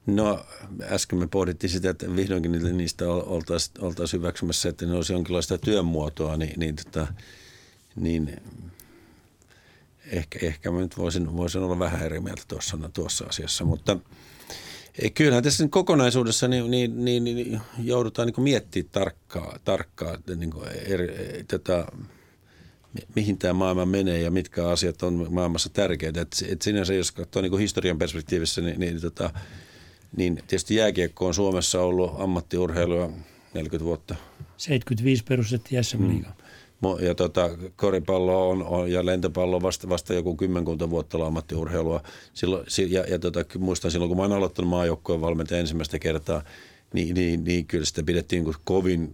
No 0.05 0.45
äsken 0.81 1.19
me 1.19 1.27
pohdittiin 1.27 1.69
sitä, 1.71 1.89
että 1.89 2.15
vihdoinkin 2.15 2.77
niistä 2.77 3.09
oltaisiin 3.09 3.83
oltais 3.83 4.13
hyväksymässä, 4.13 4.69
että 4.69 4.85
ne 4.85 4.95
olisi 4.95 5.13
jonkinlaista 5.13 5.57
työmuotoa, 5.57 6.37
niin, 6.37 6.59
niin, 6.59 6.75
tota, 6.75 7.07
niin 7.95 8.41
ehkä, 10.05 10.39
ehkä 10.41 10.71
mä 10.71 10.79
nyt 10.79 10.97
voisin, 10.97 11.37
voisin 11.37 11.61
olla 11.61 11.79
vähän 11.79 12.03
eri 12.03 12.19
mieltä 12.19 12.43
tuossa, 12.47 12.77
tuossa 12.93 13.25
asiassa, 13.25 13.65
mutta 13.65 13.97
kyllähän 15.13 15.43
tässä 15.43 15.67
kokonaisuudessa 15.67 16.47
niin, 16.47 16.71
niin, 16.71 17.05
niin, 17.05 17.23
niin 17.23 17.61
joudutaan 17.83 18.27
niin 18.27 18.43
miettimään 18.43 18.89
tarkkaa, 18.91 19.59
tarkkaa 19.65 20.17
niin 20.35 20.51
eri, 20.85 21.07
tätä, 21.47 21.85
mihin 23.15 23.37
tämä 23.37 23.53
maailma 23.53 23.85
menee 23.85 24.21
ja 24.21 24.31
mitkä 24.31 24.67
asiat 24.67 25.03
on 25.03 25.27
maailmassa 25.29 25.69
tärkeitä. 25.69 26.21
Et, 26.21 26.45
et 26.47 26.61
sinänsä, 26.61 26.93
jos 26.93 27.11
katsoo 27.11 27.41
niin 27.41 27.59
historian 27.59 27.97
perspektiivissä, 27.97 28.61
niin, 28.61 28.79
niin 28.79 29.01
tota, 29.01 29.31
niin 30.17 30.35
tietysti 30.35 30.75
jääkiekko 30.75 31.27
on 31.27 31.33
Suomessa 31.33 31.81
ollut 31.81 32.11
ammattiurheilua 32.17 33.09
40 33.53 33.85
vuotta. 33.85 34.15
75 34.57 35.23
perustettiin 35.23 35.83
SM 35.83 36.03
mm. 36.03 36.25
ja 36.99 37.15
tota, 37.15 37.49
koripallo 37.75 38.49
on, 38.49 38.63
on, 38.63 38.91
ja 38.91 39.05
lentopallo 39.05 39.55
on 39.55 39.61
vasta, 39.61 39.89
vasta 39.89 40.13
joku 40.13 40.35
kymmenkunta 40.35 40.89
vuotta 40.89 41.17
ollut 41.17 41.27
ammattiurheilua. 41.27 42.03
Silloin, 42.33 42.65
ja, 42.89 43.01
ja 43.01 43.19
tota, 43.19 43.45
muistan 43.57 43.91
silloin, 43.91 44.09
kun 44.09 44.17
mä 44.17 44.23
oon 44.23 44.31
aloittanut 44.31 44.69
maajoukkojen 44.69 45.21
valmentaja 45.21 45.59
ensimmäistä 45.59 45.99
kertaa, 45.99 46.43
niin, 46.93 47.15
niin, 47.15 47.43
niin 47.43 47.65
kyllä 47.65 47.85
sitä 47.85 48.03
pidettiin 48.03 48.45
kovin 48.63 49.13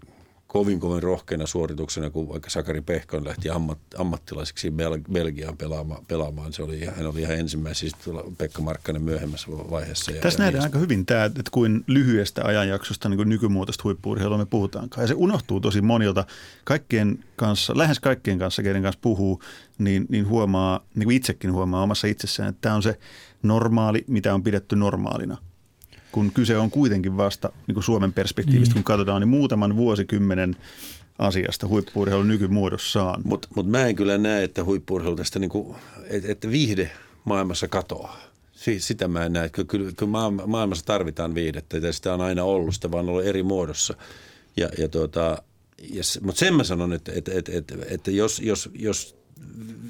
kovin 0.49 0.79
kovin 0.79 1.03
rohkeana 1.03 1.45
suorituksena, 1.45 2.09
kun 2.09 2.29
vaikka 2.29 2.49
Sakari 2.49 2.81
Pehkon 2.81 3.25
lähti 3.25 3.49
ammat, 3.49 3.79
ammattilaiseksi 3.97 4.69
Bel- 4.69 5.13
Belgiaan 5.13 5.57
pelaamaan, 5.57 6.05
pelaamaan. 6.05 6.53
Se 6.53 6.63
oli, 6.63 6.85
hän 6.85 7.07
oli 7.07 7.21
ihan 7.21 7.39
ensimmäisiä, 7.39 7.89
Pekka 8.37 8.61
Markkanen 8.61 9.01
myöhemmässä 9.01 9.47
vaiheessa. 9.51 10.11
Ja, 10.11 10.21
Tässä 10.21 10.43
ja 10.43 10.45
nähdään 10.45 10.63
aika 10.63 10.79
hyvin 10.79 11.05
tämä, 11.05 11.25
että 11.25 11.41
kuin 11.51 11.83
lyhyestä 11.87 12.45
ajanjaksosta 12.45 13.09
niin 13.09 13.17
kuin 13.17 13.29
nykymuotoista 13.29 13.83
huippuurheilua 13.83 14.37
me 14.37 14.45
puhutaankaan. 14.45 15.03
Ja 15.03 15.07
se 15.07 15.13
unohtuu 15.13 15.59
tosi 15.59 15.81
monilta 15.81 16.25
kaikkien 16.63 17.23
kanssa, 17.35 17.77
lähes 17.77 17.99
kaikkien 17.99 18.39
kanssa, 18.39 18.63
keiden 18.63 18.83
kanssa 18.83 18.99
puhuu, 19.01 19.41
niin, 19.77 20.05
niin 20.09 20.27
huomaa, 20.27 20.79
niin 20.95 21.05
kuin 21.05 21.17
itsekin 21.17 21.53
huomaa 21.53 21.83
omassa 21.83 22.07
itsessään, 22.07 22.49
että 22.49 22.61
tämä 22.61 22.75
on 22.75 22.83
se 22.83 22.99
normaali, 23.43 24.03
mitä 24.07 24.33
on 24.33 24.43
pidetty 24.43 24.75
normaalina– 24.75 25.37
kun 26.11 26.31
kyse 26.31 26.57
on 26.57 26.71
kuitenkin 26.71 27.17
vasta 27.17 27.51
niin 27.67 27.73
kuin 27.73 27.83
Suomen 27.83 28.13
perspektiivistä, 28.13 28.73
niin. 28.75 28.83
kun 28.83 28.93
katsotaan, 28.93 29.21
niin 29.21 29.29
muutaman 29.29 29.75
vuosikymmenen 29.75 30.55
asiasta 31.19 31.67
huippuurheilun 31.67 32.27
nykymuodossaan. 32.27 33.21
Mutta 33.23 33.47
mut 33.55 33.67
mä 33.67 33.85
en 33.85 33.95
kyllä 33.95 34.17
näe, 34.17 34.43
että 34.43 34.63
huippuurheilu 34.63 35.15
tästä, 35.15 35.39
niin 35.39 35.49
kuin, 35.49 35.75
että, 36.09 36.31
että 36.31 36.49
viihde 36.49 36.91
maailmassa 37.25 37.67
katoaa. 37.67 38.19
Sitä 38.77 39.07
mä 39.07 39.25
en 39.25 39.33
näe. 39.33 39.49
Kyllä, 39.49 39.65
kyllä 39.67 40.11
maailmassa 40.47 40.85
tarvitaan 40.85 41.35
viihdettä 41.35 41.77
ja 41.77 41.93
sitä 41.93 42.13
on 42.13 42.21
aina 42.21 42.43
ollut, 42.43 42.73
sitä 42.73 42.91
vaan 42.91 43.09
ollut 43.09 43.25
eri 43.25 43.43
muodossa. 43.43 43.93
Ja, 44.57 44.69
ja 44.77 44.87
tuota, 44.87 45.43
ja, 45.93 46.03
mutta 46.21 46.39
sen 46.39 46.53
mä 46.53 46.63
sanon, 46.63 46.93
että, 46.93 47.11
että, 47.15 47.31
että, 47.35 47.51
että, 47.55 47.75
että 47.89 48.11
jos, 48.11 48.39
jos, 48.39 48.69
jos 48.73 49.15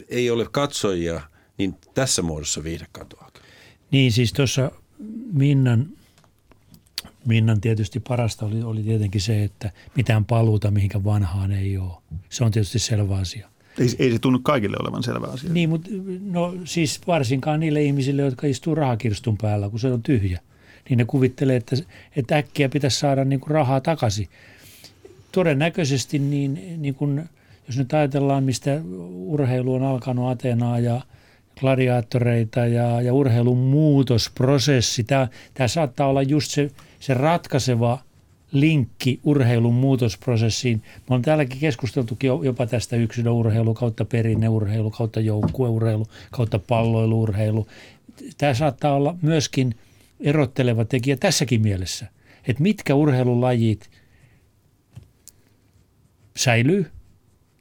ei 0.10 0.30
ole 0.30 0.48
katsojia, 0.52 1.22
niin 1.58 1.76
tässä 1.94 2.22
muodossa 2.22 2.64
viihde 2.64 2.86
katoaa. 2.92 3.32
Niin 3.92 4.12
siis 4.12 4.34
tuossa 4.34 4.72
Minnan 5.34 5.90
Minnan 7.26 7.62
tietysti 7.62 8.00
parasta 8.00 8.46
oli, 8.46 8.64
oli 8.64 8.84
tietenkin 8.84 9.22
se, 9.22 9.44
että 9.44 9.72
mitään 9.96 10.26
paluuta 10.26 10.72
mihinkä 10.72 11.04
vanhaan 11.04 11.52
ei 11.52 11.78
ole. 11.78 11.94
Se 12.30 12.44
on 12.44 12.52
tietysti 12.52 12.80
selvä 12.80 13.16
asia. 13.16 13.50
Ei, 13.80 13.88
ei 14.00 14.12
se 14.12 14.20
tunnu 14.20 14.40
kaikille 14.40 14.78
olevan 14.82 15.04
selvä 15.04 15.28
asia. 15.28 15.54
Niin, 15.54 15.70
mutta 15.70 15.90
no 16.22 16.54
siis 16.66 17.02
varsinkaan 17.08 17.60
niille 17.60 17.84
ihmisille, 17.84 18.22
jotka 18.22 18.48
istuu 18.48 18.76
rahakirstun 18.76 19.38
päällä, 19.38 19.70
kun 19.70 19.80
se 19.80 19.92
on 19.92 20.04
tyhjä. 20.04 20.40
Niin 20.90 20.98
ne 20.98 21.06
kuvittelee, 21.06 21.56
että, 21.56 21.76
että 22.16 22.38
äkkiä 22.38 22.70
pitäisi 22.70 23.00
saada 23.00 23.26
niin 23.26 23.40
kuin 23.40 23.52
rahaa 23.52 23.82
takaisin. 23.82 24.28
Todennäköisesti 25.32 26.20
niin, 26.20 26.76
niin 26.78 26.96
kuin, 26.96 27.30
jos 27.68 27.78
nyt 27.78 27.94
ajatellaan, 27.94 28.44
mistä 28.44 28.82
urheilu 29.10 29.74
on 29.74 29.84
alkanut 29.84 30.32
Atenaa 30.32 30.80
ja 30.80 31.02
gladiaattoreita 31.60 32.60
ja, 32.60 33.02
ja 33.02 33.14
urheilun 33.14 33.58
muutosprosessi, 33.58 35.04
tämä, 35.04 35.28
tämä 35.54 35.68
saattaa 35.68 36.08
olla 36.08 36.22
just 36.22 36.52
se– 36.52 36.72
se 37.00 37.14
ratkaiseva 37.14 38.00
linkki 38.52 39.20
urheilun 39.24 39.74
muutosprosessiin. 39.74 40.84
Me 41.10 41.16
on 41.16 41.22
täälläkin 41.22 41.60
keskusteltukin 41.60 42.32
jopa 42.44 42.66
tästä 42.66 42.96
yksilöurheilu 42.96 43.74
kautta 43.74 44.06
perinneurheilu 44.06 44.92
kautta 44.92 45.20
joukkueurheilu 45.20 46.08
kautta 46.32 46.60
palloiluurheilu. 46.60 47.68
Tämä 48.38 48.54
saattaa 48.54 48.94
olla 48.94 49.16
myöskin 49.22 49.76
erotteleva 50.20 50.86
tekijä 50.86 51.18
tässäkin 51.18 51.62
mielessä, 51.62 52.08
että 52.48 52.64
mitkä 52.64 52.96
urheilulajit 52.96 53.90
säilyy 56.38 56.86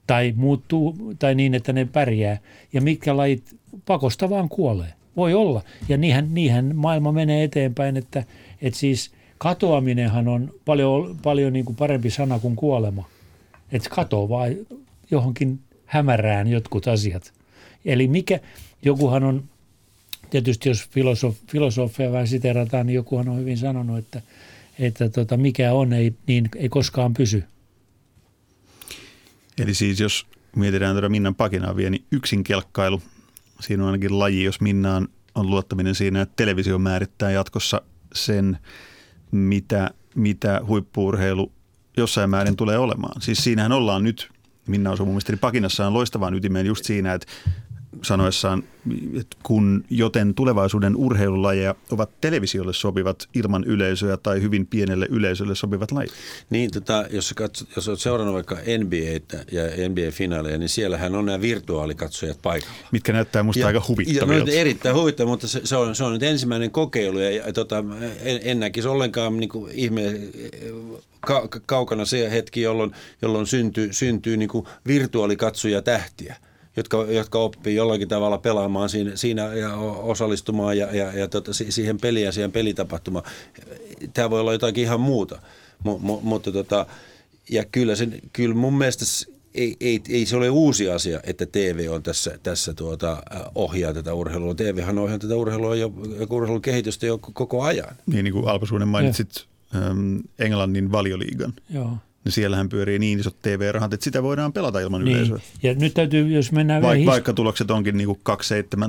tai 0.07 0.33
muuttuu 0.37 1.14
tai 1.18 1.35
niin, 1.35 1.55
että 1.55 1.72
ne 1.72 1.85
pärjää 1.85 2.38
ja 2.72 2.81
mitkä 2.81 3.16
lajit 3.16 3.57
pakosta 3.87 4.31
vaan 4.31 4.48
kuolee. 4.48 4.92
Voi 5.16 5.35
olla. 5.35 5.62
Ja 5.88 5.96
niinhän, 5.96 6.35
niinhän 6.35 6.77
maailma 6.77 7.12
menee 7.12 7.44
eteenpäin, 7.44 7.96
että, 7.96 8.24
että 8.62 8.79
siis– 8.79 9.11
katoaminenhan 9.38 10.29
on 10.29 10.55
paljon, 10.64 11.18
paljon 11.22 11.53
niin 11.53 11.64
kuin 11.64 11.77
parempi 11.77 12.11
sana 12.11 12.38
kuin 12.38 12.57
kuolema. 12.57 13.09
Että 13.72 13.90
katoaa 13.90 14.46
johonkin 15.11 15.61
hämärään 15.87 16.48
jotkut 16.48 16.88
asiat. 16.88 17.33
Eli 17.85 18.09
mikä, 18.09 18.40
jokuhan 18.83 19.24
on, 19.24 19.44
tietysti 20.31 20.68
jos 20.68 20.88
filosof, 20.88 21.37
filosofia 21.51 22.12
vähän 22.12 22.29
siterataan, 22.29 22.87
niin 22.87 22.94
jokuhan 22.94 23.29
on 23.29 23.38
hyvin 23.38 23.59
sanonut, 23.59 23.98
että, 23.98 24.22
että 24.79 25.09
tota, 25.09 25.37
mikä 25.37 25.72
on, 25.72 25.92
ei, 25.92 26.14
niin 26.27 26.48
ei 26.57 26.68
koskaan 26.68 27.14
pysy. 27.14 27.44
Eli 29.59 29.74
siis 29.74 30.01
jos 30.01 30.27
mietitään 30.57 30.96
tätä 30.96 31.09
Minnan 31.09 31.35
pakinaa 31.35 31.77
vielä, 31.77 31.90
niin 31.90 32.05
yksinkelkkailu, 32.12 33.03
siinä 33.61 33.83
on 33.83 33.87
ainakin 33.87 34.18
laji, 34.18 34.44
jos 34.44 34.61
Minnaan 34.61 35.09
on 35.35 35.51
luottaminen 35.51 35.94
siinä, 35.94 36.22
että 36.22 36.33
televisio 36.37 36.79
määrittää 36.79 37.31
jatkossa 37.31 37.83
sen– 38.14 38.59
mitä, 39.30 39.90
mitä 40.14 40.60
huippuurheilu 40.66 41.52
jossain 41.96 42.30
määrin 42.30 42.56
tulee 42.56 42.78
olemaan. 42.78 43.22
Siis 43.22 43.38
siinähän 43.38 43.72
ollaan 43.72 44.04
nyt, 44.04 44.28
Minna 44.68 44.90
Osu 44.90 45.06
mun 45.06 45.20
pakinassaan 45.40 45.94
loistavaan 45.94 46.34
ytimeen 46.34 46.66
just 46.66 46.84
siinä, 46.84 47.14
että 47.14 47.26
sanoessaan, 48.03 48.64
että 49.20 49.37
kun 49.42 49.85
joten 49.90 50.35
tulevaisuuden 50.35 50.96
urheilulajeja 50.96 51.74
ovat 51.90 52.11
televisiolle 52.20 52.72
sopivat 52.72 53.29
ilman 53.35 53.64
yleisöä 53.64 54.16
tai 54.16 54.42
hyvin 54.42 54.66
pienelle 54.66 55.07
yleisölle 55.11 55.55
sopivat 55.55 55.92
lajit. 55.92 56.12
Niin, 56.51 56.70
tota, 56.70 57.05
jos, 57.11 57.35
katsot, 57.37 57.68
jos 57.77 57.88
olet 57.88 58.01
seurannut 58.01 58.35
vaikka 58.35 58.55
NBA 58.55 59.37
ja 59.53 59.88
NBA-finaaleja, 59.88 60.59
niin 60.59 60.68
siellähän 60.68 61.14
on 61.14 61.27
nämä 61.27 61.40
virtuaalikatsojat 61.40 62.38
paikalla. 62.42 62.74
Mitkä 62.92 63.12
näyttää 63.12 63.42
musta 63.42 63.61
ja, 63.61 63.66
aika 63.66 63.83
huvittavilta. 63.88 64.51
Ja, 64.51 64.57
no, 64.57 64.61
erittäin 64.61 64.96
huvittavia, 64.96 65.31
mutta 65.31 65.48
se, 65.48 65.61
se, 65.64 65.77
on, 65.77 65.94
se 65.94 66.05
on 66.05 66.12
nyt 66.12 66.22
ensimmäinen 66.22 66.70
kokeilu 66.70 67.18
ja, 67.18 67.31
ja 67.31 67.53
tota, 67.53 67.85
en, 68.22 68.40
en 68.42 68.61
näkisi 68.61 68.88
ollenkaan 68.88 69.37
niin 69.37 69.48
kuin 69.48 69.72
ihme, 69.74 70.20
ka, 71.20 71.48
kaukana 71.66 72.05
se 72.05 72.31
hetki, 72.31 72.61
jolloin, 72.62 72.92
jolloin 73.22 73.46
syntyy, 73.46 73.92
syntyy 73.92 74.37
niin 74.37 74.48
kuin 74.48 74.66
virtuaalikatsoja 74.87 75.83
tähtiä– 75.83 76.37
jotka, 76.78 77.06
jotka 77.08 77.38
oppii 77.38 77.74
jollakin 77.74 78.08
tavalla 78.08 78.38
pelaamaan 78.38 78.88
siinä, 78.88 79.16
siinä 79.16 79.54
ja 79.54 79.76
osallistumaan 79.76 80.78
ja, 80.78 80.96
ja, 80.96 81.12
ja 81.12 81.28
tota, 81.28 81.52
siihen 81.52 81.98
peliin 81.98 82.24
ja 82.24 82.32
siihen 82.32 82.52
pelitapahtumaan. 82.52 83.24
Tämä 84.14 84.30
voi 84.30 84.40
olla 84.40 84.52
jotakin 84.52 84.84
ihan 84.84 85.00
muuta, 85.00 85.40
M- 85.84 85.88
m- 85.88 86.22
mutta 86.22 86.52
tota, 86.52 86.86
ja 87.50 87.64
kyllä, 87.64 87.94
sen, 87.94 88.20
kyllä 88.32 88.54
mun 88.54 88.78
mielestä 88.78 89.04
ei, 89.54 89.76
ei, 89.80 90.00
ei 90.08 90.26
se 90.26 90.36
ole 90.36 90.50
uusi 90.50 90.90
asia, 90.90 91.20
että 91.24 91.46
TV 91.46 91.86
on 91.90 92.02
tässä, 92.02 92.38
tässä 92.42 92.74
tuota, 92.74 93.22
ohjaa 93.54 93.94
tätä 93.94 94.14
urheilua. 94.14 94.54
TVhan 94.54 94.98
ohjaa 94.98 95.18
tätä 95.18 95.36
urheilua 95.36 95.76
ja 95.76 95.90
urheilun 96.30 96.62
kehitystä 96.62 97.06
jo 97.06 97.18
koko 97.18 97.62
ajan. 97.62 97.96
Niin, 98.06 98.24
niin 98.24 98.32
kuin 98.32 98.48
Alpasuuden 98.48 98.88
mainitsit 98.88 99.46
äm, 99.74 100.22
Englannin 100.38 100.92
valioliigan. 100.92 101.52
Joo 101.70 101.90
niin 102.24 102.33
siellähän 102.33 102.68
pyörii 102.68 102.98
niin 102.98 103.20
isot 103.20 103.37
TV-rahat, 103.42 103.92
että 103.92 104.04
sitä 104.04 104.22
voidaan 104.22 104.52
pelata 104.52 104.81
ilman 104.81 105.04
niin. 105.04 105.16
yleisöä. 105.16 105.38
Ja 105.62 105.74
nyt 105.74 105.94
täytyy, 105.94 106.28
jos 106.28 106.52
mennään 106.52 106.83
Vaik, 106.83 106.98
vähän... 106.98 107.12
Vaikka 107.12 107.33
tulokset 107.33 107.70
onkin 107.70 107.96
niin 107.96 108.07
kuin 108.07 108.20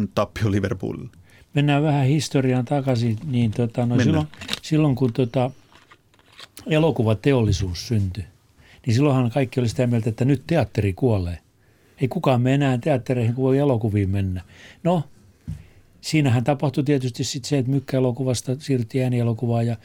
2-7 0.06 0.08
tappio 0.15 0.52
Liverpoolille. 0.52 1.10
Mennään 1.54 1.84
vähän 1.84 2.06
historiaan 2.06 2.65
takaisin, 2.65 3.18
niin 3.26 3.52
tota, 3.52 3.86
no 3.86 4.00
silloin, 4.00 4.28
silloin 4.62 4.96
kun 4.96 5.13
tota, 5.13 5.52
elokuvateollisuus 6.68 7.88
syntyi, 7.88 8.24
niin 8.86 8.94
silloinhan 8.94 9.32
kaikki 9.32 9.60
oli 9.60 9.70
sitä 9.70 9.88
mieltä, 9.88 10.10
että 10.10 10.26
nyt 10.26 10.44
teatteri 10.48 10.94
kuolee. 10.94 11.38
Ei 12.02 12.08
kukaan 12.08 12.42
mene 12.42 12.56
enää 12.56 12.78
teattereihin, 12.78 13.34
kun 13.34 13.44
voi 13.44 13.58
elokuviin 13.58 14.10
mennä. 14.10 14.42
No, 14.84 15.04
siinähän 16.02 16.44
tapahtui 16.44 16.84
tietysti 16.84 17.24
sit 17.24 17.46
se, 17.46 17.58
että 17.58 17.72
mykkäelokuvasta 17.72 18.56
siirryttiin 18.60 19.04
äänielokuvaan 19.04 19.68
ja 19.68 19.78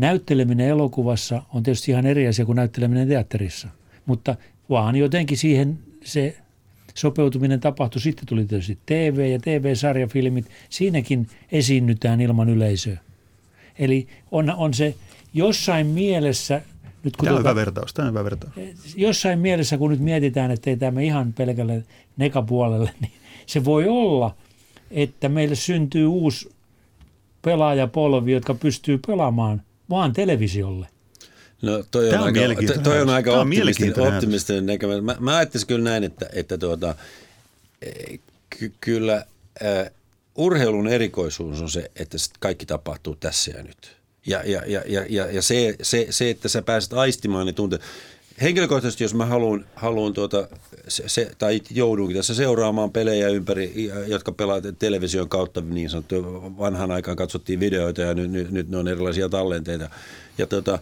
näytteleminen 0.00 0.66
elokuvassa 0.66 1.42
on 1.54 1.62
tietysti 1.62 1.90
ihan 1.90 2.06
eri 2.06 2.28
asia 2.28 2.46
kuin 2.46 2.56
näytteleminen 2.56 3.08
teatterissa, 3.08 3.68
mutta 4.06 4.36
vaan 4.70 4.96
jotenkin 4.96 5.38
siihen 5.38 5.78
se 6.04 6.36
sopeutuminen 6.94 7.60
tapahtui. 7.60 8.00
Sitten 8.00 8.26
tuli 8.26 8.44
tietysti 8.44 8.78
TV 8.86 9.30
ja 9.32 9.38
TV-sarjafilmit. 9.38 10.46
Siinäkin 10.70 11.28
esiinnytään 11.52 12.20
ilman 12.20 12.48
yleisöä. 12.48 12.98
Eli 13.78 14.08
on, 14.30 14.50
on 14.50 14.74
se 14.74 14.94
jossain 15.34 15.86
mielessä... 15.86 16.62
Nyt 17.04 17.16
kun 17.16 17.24
tämä 17.24 17.36
on 17.36 17.42
tuota, 17.42 17.50
hyvä 17.50 17.60
vertaus, 17.60 17.94
tämä 17.94 18.08
on 18.08 18.12
hyvä 18.12 18.24
vertaus. 18.24 18.52
Jossain 18.96 19.38
mielessä, 19.38 19.78
kun 19.78 19.90
nyt 19.90 20.00
mietitään, 20.00 20.50
että 20.50 20.70
ei 20.70 20.76
tämä 20.76 21.00
ihan 21.00 21.32
pelkälle 21.32 21.84
nekapuolelle, 22.16 22.90
niin 23.00 23.12
se 23.46 23.64
voi 23.64 23.88
olla, 23.88 24.34
että 24.90 25.28
meille 25.28 25.54
syntyy 25.54 26.06
uusi 26.06 26.50
pelaajapolvi, 27.42 28.32
jotka 28.32 28.54
pystyy 28.54 28.98
pelaamaan 29.06 29.62
vaan 29.90 30.12
televisiolle. 30.12 30.86
No 31.62 31.84
toi 31.90 32.08
on, 32.08 32.20
on 32.20 32.26
aika, 32.26 32.62
toi 32.82 33.00
on 33.00 33.08
aika 33.08 33.40
optimistinen, 33.40 34.00
optimistinen 34.00 34.66
näkemä. 34.66 35.00
Mä, 35.00 35.16
mä 35.20 35.36
ajattelisin 35.36 35.68
kyllä 35.68 35.90
näin, 35.90 36.04
että, 36.04 36.26
että 36.32 36.58
tuota, 36.58 36.94
e, 37.82 37.90
ky, 38.50 38.72
kyllä 38.80 39.24
äh, 39.64 39.90
urheilun 40.34 40.88
erikoisuus 40.88 41.60
on 41.60 41.70
se, 41.70 41.90
että 41.96 42.18
kaikki 42.40 42.66
tapahtuu 42.66 43.16
tässä 43.16 43.50
ja 43.50 43.62
nyt. 43.62 43.96
Ja, 44.26 44.42
ja, 44.44 44.62
ja, 44.66 44.82
ja, 45.08 45.26
ja 45.26 45.42
se, 45.42 45.76
se, 45.82 46.06
se, 46.10 46.30
että 46.30 46.48
sä 46.48 46.62
pääset 46.62 46.92
aistimaan 46.92 47.46
ne 47.46 47.52
tunteet. 47.52 47.82
Henkilökohtaisesti, 48.42 49.04
jos 49.04 49.14
mä 49.14 49.26
haluan, 49.26 49.64
haluan 49.74 50.12
tuota, 50.12 50.48
se, 50.88 51.04
se, 51.06 51.30
tai 51.38 51.60
joudunkin 51.70 52.16
tässä 52.16 52.34
seuraamaan 52.34 52.90
pelejä 52.90 53.28
ympäri, 53.28 53.90
jotka 54.06 54.32
pelaavat 54.32 54.78
television 54.78 55.28
kautta 55.28 55.60
niin 55.60 55.90
sanottu. 55.90 56.22
Vanhan 56.58 56.90
aikaan 56.90 57.16
katsottiin 57.16 57.60
videoita 57.60 58.00
ja 58.00 58.14
nyt, 58.14 58.30
nyt, 58.30 58.50
nyt 58.50 58.68
ne 58.68 58.76
on 58.76 58.88
erilaisia 58.88 59.28
tallenteita. 59.28 59.90
Ja 60.38 60.46
tuota, 60.46 60.78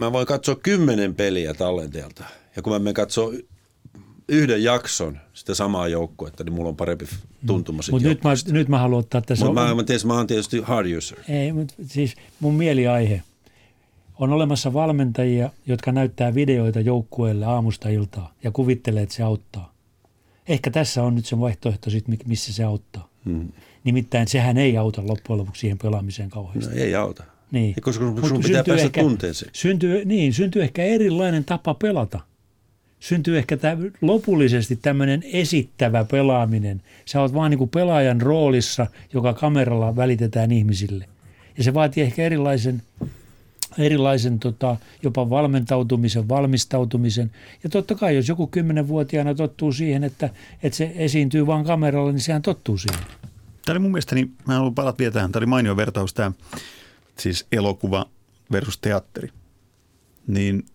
mä 0.00 0.12
voin 0.12 0.26
katsoa 0.26 0.54
kymmenen 0.54 1.14
peliä 1.14 1.54
tallenteelta. 1.54 2.24
Ja 2.56 2.62
kun 2.62 2.72
mä 2.72 2.78
menen 2.78 2.94
katsoa 2.94 3.32
yhden 4.28 4.62
jakson 4.62 5.18
sitä 5.34 5.54
samaa 5.54 5.88
joukkuetta, 5.88 6.44
niin 6.44 6.52
mulla 6.52 6.68
on 6.68 6.76
parempi 6.76 7.06
tuntuma 7.46 7.82
Mutta 7.90 8.08
nyt 8.08 8.24
mä, 8.24 8.30
nyt 8.50 8.68
mä 8.68 8.78
haluan 8.78 9.00
ottaa 9.00 9.20
tässä... 9.20 9.44
Mutta 9.44 9.60
mä, 9.60 9.68
mä, 9.68 9.74
mä, 9.74 9.84
mä 10.06 10.14
oon 10.14 10.26
tietysti 10.26 10.60
hard 10.60 10.96
user. 10.96 11.18
Ei, 11.28 11.52
mutta 11.52 11.74
siis 11.86 12.14
mun 12.40 12.54
mieliaihe– 12.54 13.22
on 14.18 14.32
olemassa 14.32 14.72
valmentajia, 14.72 15.50
jotka 15.66 15.92
näyttää 15.92 16.34
videoita 16.34 16.80
joukkueelle 16.80 17.46
aamusta 17.46 17.88
iltaa 17.88 18.34
ja 18.44 18.50
kuvittelee, 18.50 19.02
että 19.02 19.14
se 19.14 19.22
auttaa. 19.22 19.72
Ehkä 20.48 20.70
tässä 20.70 21.02
on 21.02 21.14
nyt 21.14 21.26
se 21.26 21.40
vaihtoehto, 21.40 21.90
sit, 21.90 22.04
missä 22.26 22.52
se 22.52 22.64
auttaa. 22.64 23.08
Hmm. 23.24 23.48
Nimittäin 23.84 24.28
sehän 24.28 24.56
ei 24.56 24.76
auta 24.76 25.02
loppujen 25.06 25.38
lopuksi 25.38 25.60
siihen 25.60 25.78
pelaamiseen 25.78 26.30
kauheasti. 26.30 26.74
No 26.74 26.80
ei 26.80 26.94
auta. 26.94 27.24
Niin. 27.50 27.72
Ja 27.76 27.82
koska 27.82 28.04
sun, 28.04 28.28
sun 28.28 28.42
pitää 28.42 28.64
päästä 28.64 28.86
ehkä, 28.86 29.00
tunteeseen. 29.00 29.50
Syntyy, 29.54 30.04
niin, 30.04 30.32
syntyy 30.32 30.62
ehkä 30.62 30.82
erilainen 30.82 31.44
tapa 31.44 31.74
pelata. 31.74 32.20
Syntyy 33.00 33.38
ehkä 33.38 33.56
tä, 33.56 33.76
lopullisesti 34.00 34.76
tämmöinen 34.76 35.22
esittävä 35.32 36.04
pelaaminen. 36.04 36.82
Sä 37.04 37.20
oot 37.20 37.34
vaan 37.34 37.50
niin 37.50 37.58
kuin 37.58 37.70
pelaajan 37.70 38.20
roolissa, 38.20 38.86
joka 39.12 39.34
kameralla 39.34 39.96
välitetään 39.96 40.52
ihmisille. 40.52 41.08
Ja 41.58 41.64
se 41.64 41.74
vaatii 41.74 42.02
ehkä 42.02 42.22
erilaisen 42.22 42.82
erilaisen 43.78 44.38
tota, 44.38 44.76
jopa 45.02 45.30
valmentautumisen, 45.30 46.28
valmistautumisen. 46.28 47.30
Ja 47.64 47.70
totta 47.70 47.94
kai, 47.94 48.16
jos 48.16 48.28
joku 48.28 48.46
kymmenenvuotiaana 48.46 49.34
tottuu 49.34 49.72
siihen, 49.72 50.04
että, 50.04 50.30
että 50.62 50.76
se 50.76 50.92
esiintyy 50.94 51.46
vain 51.46 51.64
kameralla, 51.64 52.12
niin 52.12 52.20
sehän 52.20 52.42
tottuu 52.42 52.78
siihen. 52.78 53.00
Tämä 53.64 53.74
oli 53.74 53.78
mun 53.78 53.90
mielestä, 53.92 54.14
niin 54.14 54.32
mä 54.46 54.54
haluan 54.54 54.74
palata 54.74 54.98
vielä 54.98 55.12
tähän, 55.12 55.32
tämä 55.32 55.40
oli 55.40 55.46
mainio 55.46 55.76
vertaus 55.76 56.14
tämä, 56.14 56.32
siis 57.18 57.46
elokuva 57.52 58.06
versus 58.52 58.78
teatteri. 58.78 59.28
Niin 60.26 60.66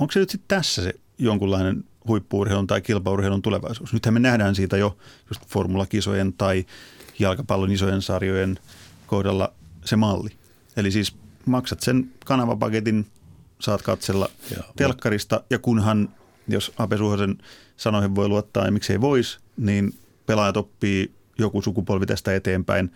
onko 0.00 0.12
se 0.12 0.20
nyt 0.20 0.30
sitten 0.30 0.48
tässä 0.48 0.82
se 0.82 0.94
jonkunlainen 1.18 1.84
huippuurheilun 2.08 2.66
tai 2.66 2.80
kilpaurheilun 2.80 3.42
tulevaisuus? 3.42 3.92
Nythän 3.92 4.14
me 4.14 4.20
nähdään 4.20 4.54
siitä 4.54 4.76
jo 4.76 4.96
just 5.28 5.46
formulakisojen 5.46 6.32
tai 6.32 6.66
jalkapallon 7.18 7.72
isojen 7.72 8.02
sarjojen 8.02 8.58
kohdalla 9.06 9.52
se 9.84 9.96
malli. 9.96 10.30
Eli 10.76 10.90
siis 10.90 11.14
maksat 11.46 11.80
sen 11.80 12.12
kanavapaketin, 12.24 13.06
saat 13.60 13.82
katsella 13.82 14.28
Joo. 14.56 14.64
telkkarista 14.76 15.44
ja 15.50 15.58
kunhan, 15.58 16.08
jos 16.48 16.72
Ape 16.76 16.96
Suhosen 16.96 17.38
sanoihin 17.76 18.14
voi 18.14 18.28
luottaa 18.28 18.64
ja 18.64 18.72
miksei 18.72 19.00
voisi, 19.00 19.38
niin 19.56 19.94
pelaajat 20.26 20.56
oppii 20.56 21.10
joku 21.38 21.62
sukupolvi 21.62 22.06
tästä 22.06 22.34
eteenpäin 22.34 22.90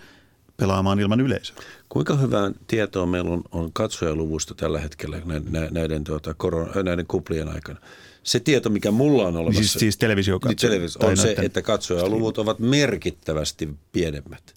pelaamaan 0.57 1.01
ilman 1.01 1.21
yleisöä. 1.21 1.57
Kuinka 1.89 2.17
hyvää 2.17 2.53
tietoa 2.67 3.07
meillä 3.07 3.31
on, 3.31 3.43
on 3.53 3.73
katsojaluvusta 3.73 4.55
tällä 4.55 4.81
hetkellä 4.81 5.23
näiden, 5.25 5.75
näiden, 5.75 6.05
tuota, 6.05 6.35
korona, 6.35 6.83
näiden 6.83 7.07
kuplien 7.07 7.49
aikana? 7.49 7.81
Se 8.23 8.41
tieto, 8.41 8.71
mikä 8.71 8.91
mulla 8.91 9.27
on 9.27 9.37
olemassa, 9.37 9.63
siis, 9.63 9.73
siis 9.73 9.97
televisio 9.97 10.41
niin 10.45 10.57
televisio, 10.57 11.09
on 11.09 11.17
se, 11.17 11.35
että 11.43 11.63
katsojaluvut 11.63 12.39
ovat 12.39 12.59
merkittävästi 12.59 13.69
pienemmät 13.93 14.55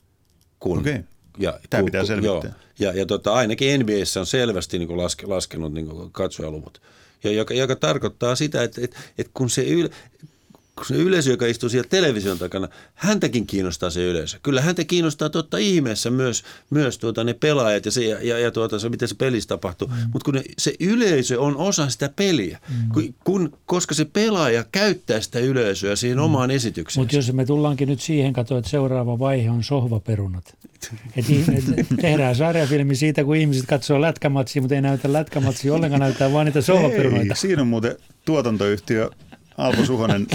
kuin 0.59 0.79
okay. 0.79 1.03
Ja, 1.39 1.59
Tämä 1.69 1.83
pitää 1.83 2.05
selvittää. 2.05 2.51
Joo, 2.79 2.93
ja, 2.93 2.99
ja 2.99 3.05
tota, 3.05 3.33
ainakin 3.33 3.79
NBAssä 3.79 4.19
on 4.19 4.25
selvästi 4.25 4.79
niin 4.79 4.87
kuin 4.87 4.97
laske, 4.97 5.25
laskenut 5.25 5.73
niin 5.73 5.87
kuin 5.87 6.11
katsojaluvut. 6.11 6.81
Ja 7.23 7.31
joka, 7.31 7.53
joka 7.53 7.75
tarkoittaa 7.75 8.35
sitä, 8.35 8.63
että, 8.63 8.81
että, 8.83 8.97
että 9.17 9.31
kun 9.33 9.49
se 9.49 9.63
yl, 9.63 9.89
kun 10.77 10.85
se 10.85 10.95
yleisö, 10.95 11.31
joka 11.31 11.45
istuu 11.45 11.69
siellä 11.69 11.89
television 11.89 12.37
takana, 12.37 12.67
häntäkin 12.93 13.47
kiinnostaa 13.47 13.89
se 13.89 14.03
yleisö. 14.03 14.37
Kyllä 14.43 14.61
häntä 14.61 14.83
kiinnostaa 14.83 15.29
totta 15.29 15.57
ihmeessä 15.57 16.09
myös, 16.09 16.43
myös 16.69 16.97
tuota 16.97 17.23
ne 17.23 17.33
pelaajat 17.33 17.85
ja, 17.85 17.91
se, 17.91 18.03
ja, 18.03 18.17
ja, 18.21 18.39
ja 18.39 18.51
tuota, 18.51 18.79
se, 18.79 18.89
miten 18.89 19.07
se 19.07 19.15
pelissä 19.15 19.47
tapahtuu. 19.47 19.87
Mm. 19.87 19.93
Mutta 20.13 20.25
kun 20.25 20.33
ne, 20.33 20.43
se 20.57 20.73
yleisö 20.79 21.41
on 21.41 21.57
osa 21.57 21.89
sitä 21.89 22.09
peliä, 22.15 22.59
mm. 22.69 22.91
kun, 22.93 23.15
kun, 23.23 23.57
koska 23.65 23.95
se 23.95 24.05
pelaaja 24.05 24.65
käyttää 24.71 25.21
sitä 25.21 25.39
yleisöä 25.39 25.95
siihen 25.95 26.17
mm. 26.17 26.23
omaan 26.23 26.51
esitykseen. 26.51 27.01
Mutta 27.01 27.15
jos 27.15 27.33
me 27.33 27.45
tullaankin 27.45 27.89
nyt 27.89 28.01
siihen, 28.01 28.33
katsoa, 28.33 28.57
että 28.57 28.71
seuraava 28.71 29.19
vaihe 29.19 29.49
on 29.49 29.63
sohvaperunat. 29.63 30.57
Et, 31.17 31.25
et, 31.77 31.87
tehdään 32.01 32.35
sarjafilmi 32.35 32.95
siitä, 32.95 33.23
kun 33.23 33.35
ihmiset 33.35 33.65
katsoo 33.65 34.01
lätkämatsia, 34.01 34.61
mutta 34.61 34.75
ei 34.75 34.81
näytä 34.81 35.13
lätkämatsia 35.13 35.73
ollenkaan, 35.73 35.99
näyttää 35.99 36.33
vaan 36.33 36.45
niitä 36.45 36.61
sohvaperunoita. 36.61 37.33
Ei, 37.33 37.35
siinä 37.35 37.61
on 37.61 37.67
muuten 37.67 37.95
tuotantoyhtiö 38.25 39.09
Alpo 39.57 39.85
Suhonen 39.85 40.27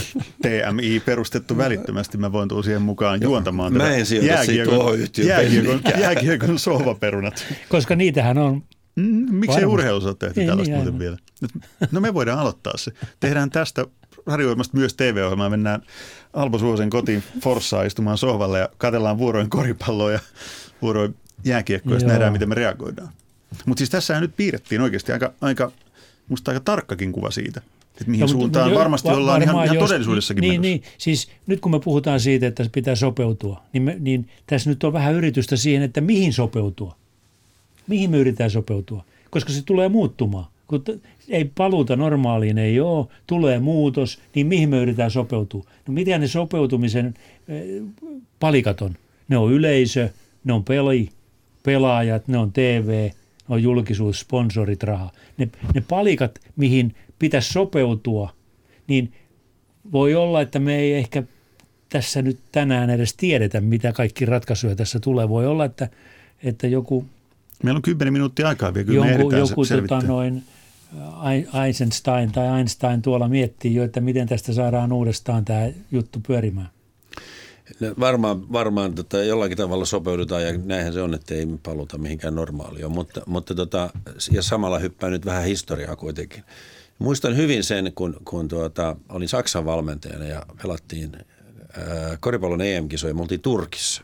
TMI 0.42 1.00
perustettu 1.04 1.56
välittömästi. 1.56 2.18
Mä 2.18 2.32
voin 2.32 2.48
tulla 2.48 2.62
siihen 2.62 2.82
mukaan 2.82 3.20
Joo, 3.20 3.30
juontamaan 3.30 3.72
Mä 3.72 3.90
en 3.90 4.06
jääkiekon, 4.22 4.98
jääkiekon, 5.24 5.80
jääkiekon 6.00 6.58
sohvaperunat. 6.58 7.46
Koska 7.68 7.96
niitähän 7.96 8.38
on 8.38 8.62
mm, 8.96 9.34
Miksei 9.34 9.64
urheilussa 9.64 10.08
ole 10.08 10.16
tehty 10.18 10.40
ei, 10.40 10.46
tällaista 10.46 10.74
niin, 10.74 10.84
muuten 10.84 10.98
vielä? 10.98 11.16
No 11.90 12.00
me 12.00 12.14
voidaan 12.14 12.38
aloittaa 12.38 12.76
se. 12.76 12.92
Tehdään 13.20 13.50
tästä 13.50 13.86
radioimasta 14.26 14.76
myös 14.76 14.94
TV-ohjelmaa. 14.94 15.50
Mennään 15.50 15.82
Alpo 16.32 16.58
Suhosen 16.58 16.90
kotiin 16.90 17.22
Forssaan 17.42 17.86
istumaan 17.86 18.18
sohvalle 18.18 18.58
ja 18.58 18.68
katellaan 18.78 19.18
vuoroin 19.18 19.50
koripalloa 19.50 20.12
ja 20.12 20.18
vuoroin 20.82 21.14
jääkiekkoa 21.44 21.96
ja 21.96 22.06
nähdään, 22.06 22.32
miten 22.32 22.48
me 22.48 22.54
reagoidaan. 22.54 23.08
Mutta 23.66 23.80
siis 23.80 23.90
tässä 23.90 24.20
nyt 24.20 24.36
piirrettiin 24.36 24.80
oikeasti 24.80 25.12
aika, 25.12 25.32
aika, 25.40 25.72
musta 26.28 26.50
aika 26.50 26.60
tarkkakin 26.64 27.12
kuva 27.12 27.30
siitä, 27.30 27.60
että 28.02 28.10
mihin 28.10 28.22
no, 28.22 28.28
suuntaan 28.28 28.70
jo, 28.70 28.78
varmasti 28.78 29.08
va- 29.08 29.14
ollaan 29.14 29.42
ihan, 29.42 29.64
ihan 29.64 29.76
jos, 29.76 29.88
todellisuudessakin 29.88 30.42
niin, 30.42 30.60
niin, 30.62 30.82
siis 30.98 31.28
nyt 31.46 31.60
kun 31.60 31.72
me 31.72 31.80
puhutaan 31.80 32.20
siitä, 32.20 32.46
että 32.46 32.66
pitää 32.72 32.94
sopeutua, 32.94 33.62
niin, 33.72 33.82
me, 33.82 33.96
niin 34.00 34.28
tässä 34.46 34.70
nyt 34.70 34.84
on 34.84 34.92
vähän 34.92 35.14
yritystä 35.14 35.56
siihen, 35.56 35.82
että 35.82 36.00
mihin 36.00 36.32
sopeutua. 36.32 36.96
Mihin 37.86 38.10
me 38.10 38.18
yritetään 38.18 38.50
sopeutua, 38.50 39.04
koska 39.30 39.52
se 39.52 39.62
tulee 39.62 39.88
muuttumaan. 39.88 40.46
Kun 40.66 40.84
ei 41.28 41.44
paluuta 41.44 41.96
normaaliin 41.96 42.58
ei 42.58 42.80
ole, 42.80 43.06
tulee 43.26 43.58
muutos, 43.58 44.18
niin 44.34 44.46
mihin 44.46 44.68
me 44.68 44.78
yritetään 44.78 45.10
sopeutua? 45.10 45.64
No 45.88 45.94
mitä 45.94 46.18
ne 46.18 46.28
sopeutumisen 46.28 47.14
eh, 47.48 47.82
palikat 48.40 48.82
on? 48.82 48.96
Ne 49.28 49.36
on 49.36 49.52
yleisö, 49.52 50.08
ne 50.44 50.52
on 50.52 50.64
peli, 50.64 51.08
pelaajat, 51.62 52.28
ne 52.28 52.38
on 52.38 52.52
TV, 52.52 53.10
ne 53.48 53.54
on 53.54 53.62
julkisuus, 53.62 54.20
sponsorit, 54.20 54.82
raha. 54.82 55.12
Ne, 55.38 55.48
ne 55.74 55.82
palikat, 55.88 56.38
mihin 56.56 56.94
pitäisi 57.22 57.52
sopeutua, 57.52 58.32
niin 58.86 59.12
voi 59.92 60.14
olla, 60.14 60.40
että 60.40 60.58
me 60.58 60.76
ei 60.76 60.94
ehkä 60.94 61.22
tässä 61.88 62.22
nyt 62.22 62.38
tänään 62.52 62.90
edes 62.90 63.14
tiedetä, 63.14 63.60
mitä 63.60 63.92
kaikki 63.92 64.26
ratkaisuja 64.26 64.76
tässä 64.76 65.00
tulee. 65.00 65.28
Voi 65.28 65.46
olla, 65.46 65.64
että, 65.64 65.88
että 66.42 66.66
joku... 66.66 67.04
Meillä 67.62 67.78
on 67.78 67.82
kymmenen 67.82 68.12
minuuttia 68.12 68.48
aikaa 68.48 68.74
vielä, 68.74 68.86
kyllä 68.86 69.06
joku, 69.06 69.30
me 69.30 69.38
joku 69.38 69.64
tota, 69.66 70.00
noin, 70.06 70.42
Eisenstein 71.66 72.32
tai 72.32 72.58
Einstein 72.58 73.02
tuolla 73.02 73.28
miettii 73.28 73.74
jo, 73.74 73.84
että 73.84 74.00
miten 74.00 74.28
tästä 74.28 74.52
saadaan 74.52 74.92
uudestaan 74.92 75.44
tämä 75.44 75.68
juttu 75.92 76.20
pyörimään. 76.26 76.68
No 77.80 77.94
varmaan 78.00 78.52
varmaan 78.52 78.94
tota, 78.94 79.22
jollakin 79.22 79.56
tavalla 79.56 79.84
sopeudutaan 79.84 80.44
ja 80.44 80.58
näinhän 80.58 80.92
se 80.92 81.02
on, 81.02 81.14
että 81.14 81.34
ei 81.34 81.46
paluta 81.62 81.98
mihinkään 81.98 82.34
normaalioon, 82.34 82.92
mutta, 82.92 83.22
mutta 83.26 83.54
tota, 83.54 83.90
ja 84.30 84.42
samalla 84.42 84.78
hyppää 84.78 85.10
nyt 85.10 85.26
vähän 85.26 85.44
historiaa 85.44 85.96
kuitenkin. 85.96 86.44
Muistan 87.02 87.36
hyvin 87.36 87.64
sen, 87.64 87.92
kun, 87.94 88.16
kun 88.24 88.48
tuota, 88.48 88.96
olin 89.08 89.28
Saksan 89.28 89.64
valmentajana 89.64 90.24
ja 90.24 90.46
pelattiin 90.62 91.12
ää, 91.16 92.16
koripallon 92.20 92.60
EM-kisoja, 92.60 93.14
me 93.14 93.20
oltiin 93.20 93.40
Turkissa. 93.40 94.02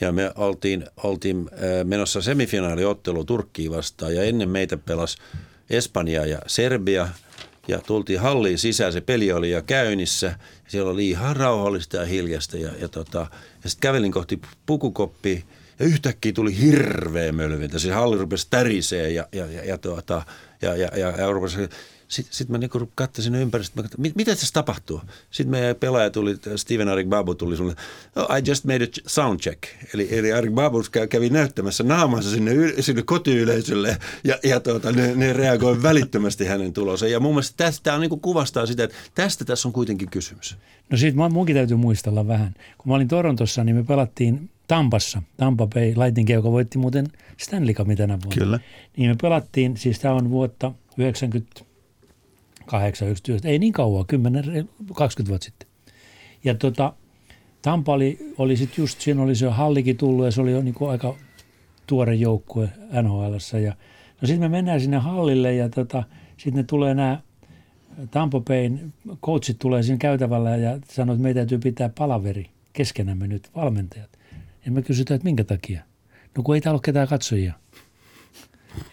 Ja 0.00 0.12
me 0.12 0.32
oltiin, 0.34 0.86
oltiin 1.02 1.50
ää, 1.52 1.84
menossa 1.84 2.22
semifinaaliottelu 2.22 3.24
Turkkiin 3.24 3.70
vastaan 3.70 4.14
ja 4.14 4.22
ennen 4.22 4.48
meitä 4.48 4.76
pelasi 4.76 5.18
Espanja 5.70 6.26
ja 6.26 6.38
Serbia 6.46 7.08
ja 7.68 7.78
tultiin 7.78 8.20
halliin 8.20 8.58
sisään, 8.58 8.92
se 8.92 9.00
peli 9.00 9.32
oli 9.32 9.50
jo 9.50 9.62
käynnissä. 9.62 10.38
Siellä 10.68 10.90
oli 10.90 11.10
ihan 11.10 11.36
rauhallista 11.36 11.96
ja 11.96 12.06
hiljasta 12.06 12.56
ja, 12.56 12.70
ja, 12.80 12.88
tota, 12.88 13.26
ja 13.64 13.70
sitten 13.70 13.88
kävelin 13.88 14.12
kohti 14.12 14.40
pukukoppi 14.66 15.44
ja 15.78 15.86
yhtäkkiä 15.86 16.32
tuli 16.32 16.60
hirveä 16.60 17.32
mölvintä. 17.32 17.78
Se 17.78 17.92
halli 17.92 18.18
rupesi 18.18 18.46
tärisee 18.50 19.10
ja, 19.10 19.28
ja, 19.32 19.46
ja, 19.46 19.64
ja, 19.64 19.78
tuota, 19.78 20.22
ja, 20.62 20.76
ja, 20.76 20.88
ja, 20.96 21.10
ja 21.10 21.30
rupesi 21.32 21.58
sitten 22.10 22.34
sit 22.34 22.48
mä 22.48 22.58
niinku 22.58 22.90
katsoin 22.94 23.34
ympäristöä, 23.34 23.84
että 23.84 23.98
mit, 23.98 24.16
mitä 24.16 24.34
tässä 24.34 24.52
tapahtuu? 24.52 25.00
Sitten 25.30 25.50
meidän 25.50 25.76
pelaaja 25.76 26.10
tuli, 26.10 26.36
Steven 26.56 26.88
Arik 26.88 27.08
Babu 27.08 27.34
tuli 27.34 27.56
sulle, 27.56 27.74
oh, 28.16 28.36
I 28.38 28.42
just 28.48 28.64
made 28.64 28.84
a 28.84 28.88
sound 29.06 29.40
check. 29.40 29.62
Eli, 29.94 30.08
eli 30.10 30.32
Arik 30.32 30.52
Babu 30.52 30.82
kävi 31.10 31.30
näyttämässä 31.30 31.84
naamansa 31.84 32.30
sinne, 32.30 32.52
sinne 32.80 33.02
kotiyleisölle 33.02 33.96
ja, 34.24 34.38
ja 34.44 34.60
tuota, 34.60 34.92
ne, 34.92 35.14
ne 35.14 35.32
reagoi 35.32 35.82
välittömästi 35.82 36.44
hänen 36.44 36.72
tulonsa. 36.72 37.08
Ja 37.08 37.20
mun 37.20 37.32
mielestä 37.32 37.64
tästä 37.64 37.94
on, 37.94 38.00
niinku 38.00 38.16
kuvastaa 38.16 38.66
sitä, 38.66 38.84
että 38.84 38.96
tästä 39.14 39.44
tässä 39.44 39.68
on 39.68 39.72
kuitenkin 39.72 40.10
kysymys. 40.10 40.56
No 40.90 40.96
siitä 40.96 41.28
munkin 41.28 41.56
täytyy 41.56 41.76
muistella 41.76 42.26
vähän. 42.26 42.54
Kun 42.78 42.88
mä 42.88 42.94
olin 42.94 43.08
Torontossa, 43.08 43.64
niin 43.64 43.76
me 43.76 43.84
pelattiin 43.84 44.50
Tampassa, 44.66 45.22
Tampa 45.36 45.66
Bay 45.66 45.94
Lightning, 45.96 46.30
joka 46.30 46.52
voitti 46.52 46.78
muuten 46.78 47.06
Stanley 47.36 47.74
Cupin 47.74 47.96
tänä 47.96 48.18
vuonna. 48.24 48.44
Kyllä. 48.44 48.60
Niin 48.96 49.10
me 49.10 49.16
pelattiin, 49.22 49.76
siis 49.76 49.98
tämä 49.98 50.14
on 50.14 50.30
vuotta 50.30 50.72
90 50.98 51.69
8, 52.70 53.08
11, 53.08 53.48
ei 53.48 53.58
niin 53.58 53.72
kauan, 53.72 54.06
10, 54.06 54.68
20 54.94 55.30
vuotta 55.30 55.44
sitten. 55.44 55.68
Ja 56.44 56.54
tota, 56.54 56.92
Tampa 57.62 57.92
oli, 57.92 58.34
oli 58.38 58.56
sitten 58.56 58.82
just, 58.82 59.00
siinä 59.00 59.22
oli 59.22 59.34
se 59.34 59.46
hallikin 59.46 59.96
tullut 59.96 60.24
ja 60.24 60.30
se 60.30 60.40
oli 60.40 60.52
jo 60.52 60.62
niin 60.62 60.74
kuin 60.74 60.90
aika 60.90 61.14
tuore 61.86 62.14
joukkue 62.14 62.68
NHLssä. 63.02 63.58
Ja, 63.58 63.76
no 64.20 64.26
sitten 64.26 64.40
me 64.40 64.48
mennään 64.48 64.80
sinne 64.80 64.96
hallille 64.96 65.54
ja 65.54 65.68
tota, 65.68 66.02
sitten 66.36 66.54
ne 66.54 66.62
tulee 66.62 66.94
nämä 66.94 67.20
Tampa 68.10 68.40
Bayn 68.40 68.92
coachit 69.22 69.58
tulee 69.58 69.82
siinä 69.82 69.98
käytävällä 69.98 70.56
ja 70.56 70.78
sanoo, 70.88 71.14
että 71.14 71.22
meidän 71.22 71.40
täytyy 71.40 71.58
pitää 71.58 71.90
palaveri 71.98 72.50
keskenämme 72.72 73.26
nyt, 73.26 73.50
valmentajat. 73.56 74.10
Ja 74.64 74.72
me 74.72 74.82
kysytään, 74.82 75.16
että 75.16 75.24
minkä 75.24 75.44
takia? 75.44 75.82
No 76.36 76.42
kun 76.42 76.54
ei 76.54 76.60
täällä 76.60 76.76
ole 76.76 76.82
ketään 76.84 77.08
katsojia. 77.08 77.52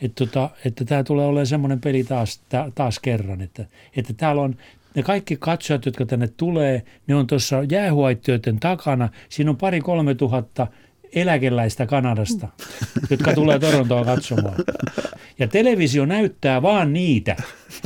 Että, 0.01 0.25
tota, 0.25 0.49
että 0.65 0.85
tämä 0.85 1.03
tulee 1.03 1.25
olemaan 1.25 1.47
semmoinen 1.47 1.81
peli 1.81 2.03
taas, 2.03 2.41
ta, 2.49 2.71
taas 2.75 2.99
kerran, 2.99 3.41
että, 3.41 3.65
että 3.95 4.13
täällä 4.13 4.41
on 4.41 4.55
ne 4.95 5.03
kaikki 5.03 5.37
katsojat, 5.39 5.85
jotka 5.85 6.05
tänne 6.05 6.27
tulee, 6.27 6.83
ne 7.07 7.15
on 7.15 7.27
tuossa 7.27 7.63
jäähuaittioiden 7.71 8.59
takana. 8.59 9.09
Siinä 9.29 9.51
on 9.51 9.57
pari 9.57 9.81
kolme 9.81 10.15
tuhatta 10.15 10.67
eläkeläistä 11.15 11.85
Kanadasta, 11.85 12.47
jotka 13.09 13.33
tulee 13.33 13.59
Torontoon 13.59 14.05
katsomaan. 14.05 14.55
Ja 15.39 15.47
televisio 15.47 16.05
näyttää 16.05 16.61
vaan 16.61 16.93
niitä. 16.93 17.35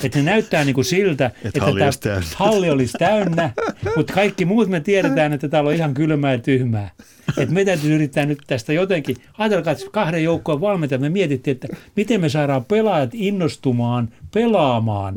Että 0.03 0.19
ne 0.19 0.25
näyttää 0.25 0.65
niin 0.65 0.73
kuin 0.73 0.85
siltä, 0.85 1.25
Et 1.25 1.45
että 1.45 1.61
halli 1.61 1.79
tämä 1.79 1.87
olisi 1.87 1.99
täynnä. 1.99 2.25
halli 2.35 2.69
olisi 2.69 2.97
täynnä, 2.97 3.51
mutta 3.95 4.13
kaikki 4.13 4.45
muut 4.45 4.69
me 4.69 4.79
tiedetään, 4.79 5.33
että 5.33 5.49
täällä 5.49 5.67
on 5.67 5.75
ihan 5.75 5.93
kylmää 5.93 6.31
ja 6.31 6.37
tyhmää. 6.39 6.91
Että 7.37 7.53
me 7.53 7.65
täytyy 7.65 7.95
yrittää 7.95 8.25
nyt 8.25 8.39
tästä 8.47 8.73
jotenkin, 8.73 9.15
ajatelkaa, 9.37 9.73
että 9.73 9.85
kahden 9.91 10.23
joukkoon 10.23 10.61
valmentajat, 10.61 11.01
me 11.01 11.09
mietittiin, 11.09 11.55
että 11.55 11.67
miten 11.95 12.21
me 12.21 12.29
saadaan 12.29 12.65
pelaajat 12.65 13.09
innostumaan 13.13 14.09
pelaamaan. 14.33 15.15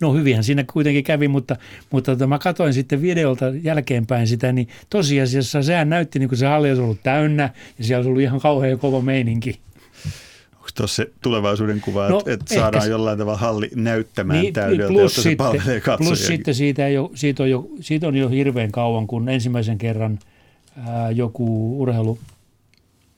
No 0.00 0.12
hyvinhän 0.14 0.44
siinä 0.44 0.64
kuitenkin 0.72 1.04
kävi, 1.04 1.28
mutta, 1.28 1.56
mutta 1.90 2.12
tota, 2.12 2.26
mä 2.26 2.38
katsoin 2.38 2.74
sitten 2.74 3.02
videolta 3.02 3.44
jälkeenpäin 3.62 4.26
sitä, 4.26 4.52
niin 4.52 4.68
tosiasiassa 4.90 5.62
sehän 5.62 5.88
näytti 5.88 6.18
niin 6.18 6.28
kuin 6.28 6.38
se 6.38 6.46
halli 6.46 6.68
olisi 6.68 6.82
ollut 6.82 7.02
täynnä 7.02 7.50
ja 7.78 7.84
siellä 7.84 7.98
olisi 7.98 8.08
ollut 8.08 8.22
ihan 8.22 8.40
kauhean 8.40 8.78
kova 8.78 9.00
meininki. 9.00 9.60
Onko 10.56 10.68
tuossa 10.74 10.96
se 10.96 11.10
tulevaisuuden 11.22 11.80
kuva, 11.80 12.08
No, 12.08 12.18
että, 12.18 12.32
että 12.32 12.44
ehkä 12.50 12.62
saadaan 12.62 12.84
se- 12.84 12.90
jollain 12.90 13.18
tavalla 13.18 13.38
halli 13.38 13.70
näyttämään 13.74 14.40
niin, 14.40 14.54
täydeltä, 14.54 14.88
plus 14.92 15.02
jotta 15.02 15.14
se 15.14 15.22
sitten, 15.22 15.36
palvelee 15.36 15.80
plus 15.80 15.84
katsojiakin? 15.84 16.26
sitten 16.26 16.54
siitä, 16.54 16.86
ei 16.86 16.98
ole, 16.98 17.10
siitä, 17.14 17.42
on 17.42 17.50
jo, 17.50 17.68
siitä 17.80 18.08
on 18.08 18.16
jo 18.16 18.28
hirveän 18.28 18.72
kauan, 18.72 19.06
kun 19.06 19.28
ensimmäisen 19.28 19.78
kerran 19.78 20.18
ää, 20.86 21.10
joku 21.10 21.80
urheilu, 21.82 22.18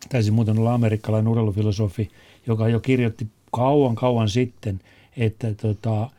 taisi 0.09 0.31
muuten 0.31 0.59
olla 0.59 0.75
amerikkalainen 0.75 1.29
urheilufilosofi, 1.29 2.11
joka 2.47 2.68
jo 2.68 2.81
kirjoitti 2.81 3.27
kauan 3.53 3.95
kauan 3.95 4.29
sitten, 4.29 4.81
että 5.16 5.55
tota, 5.55 6.11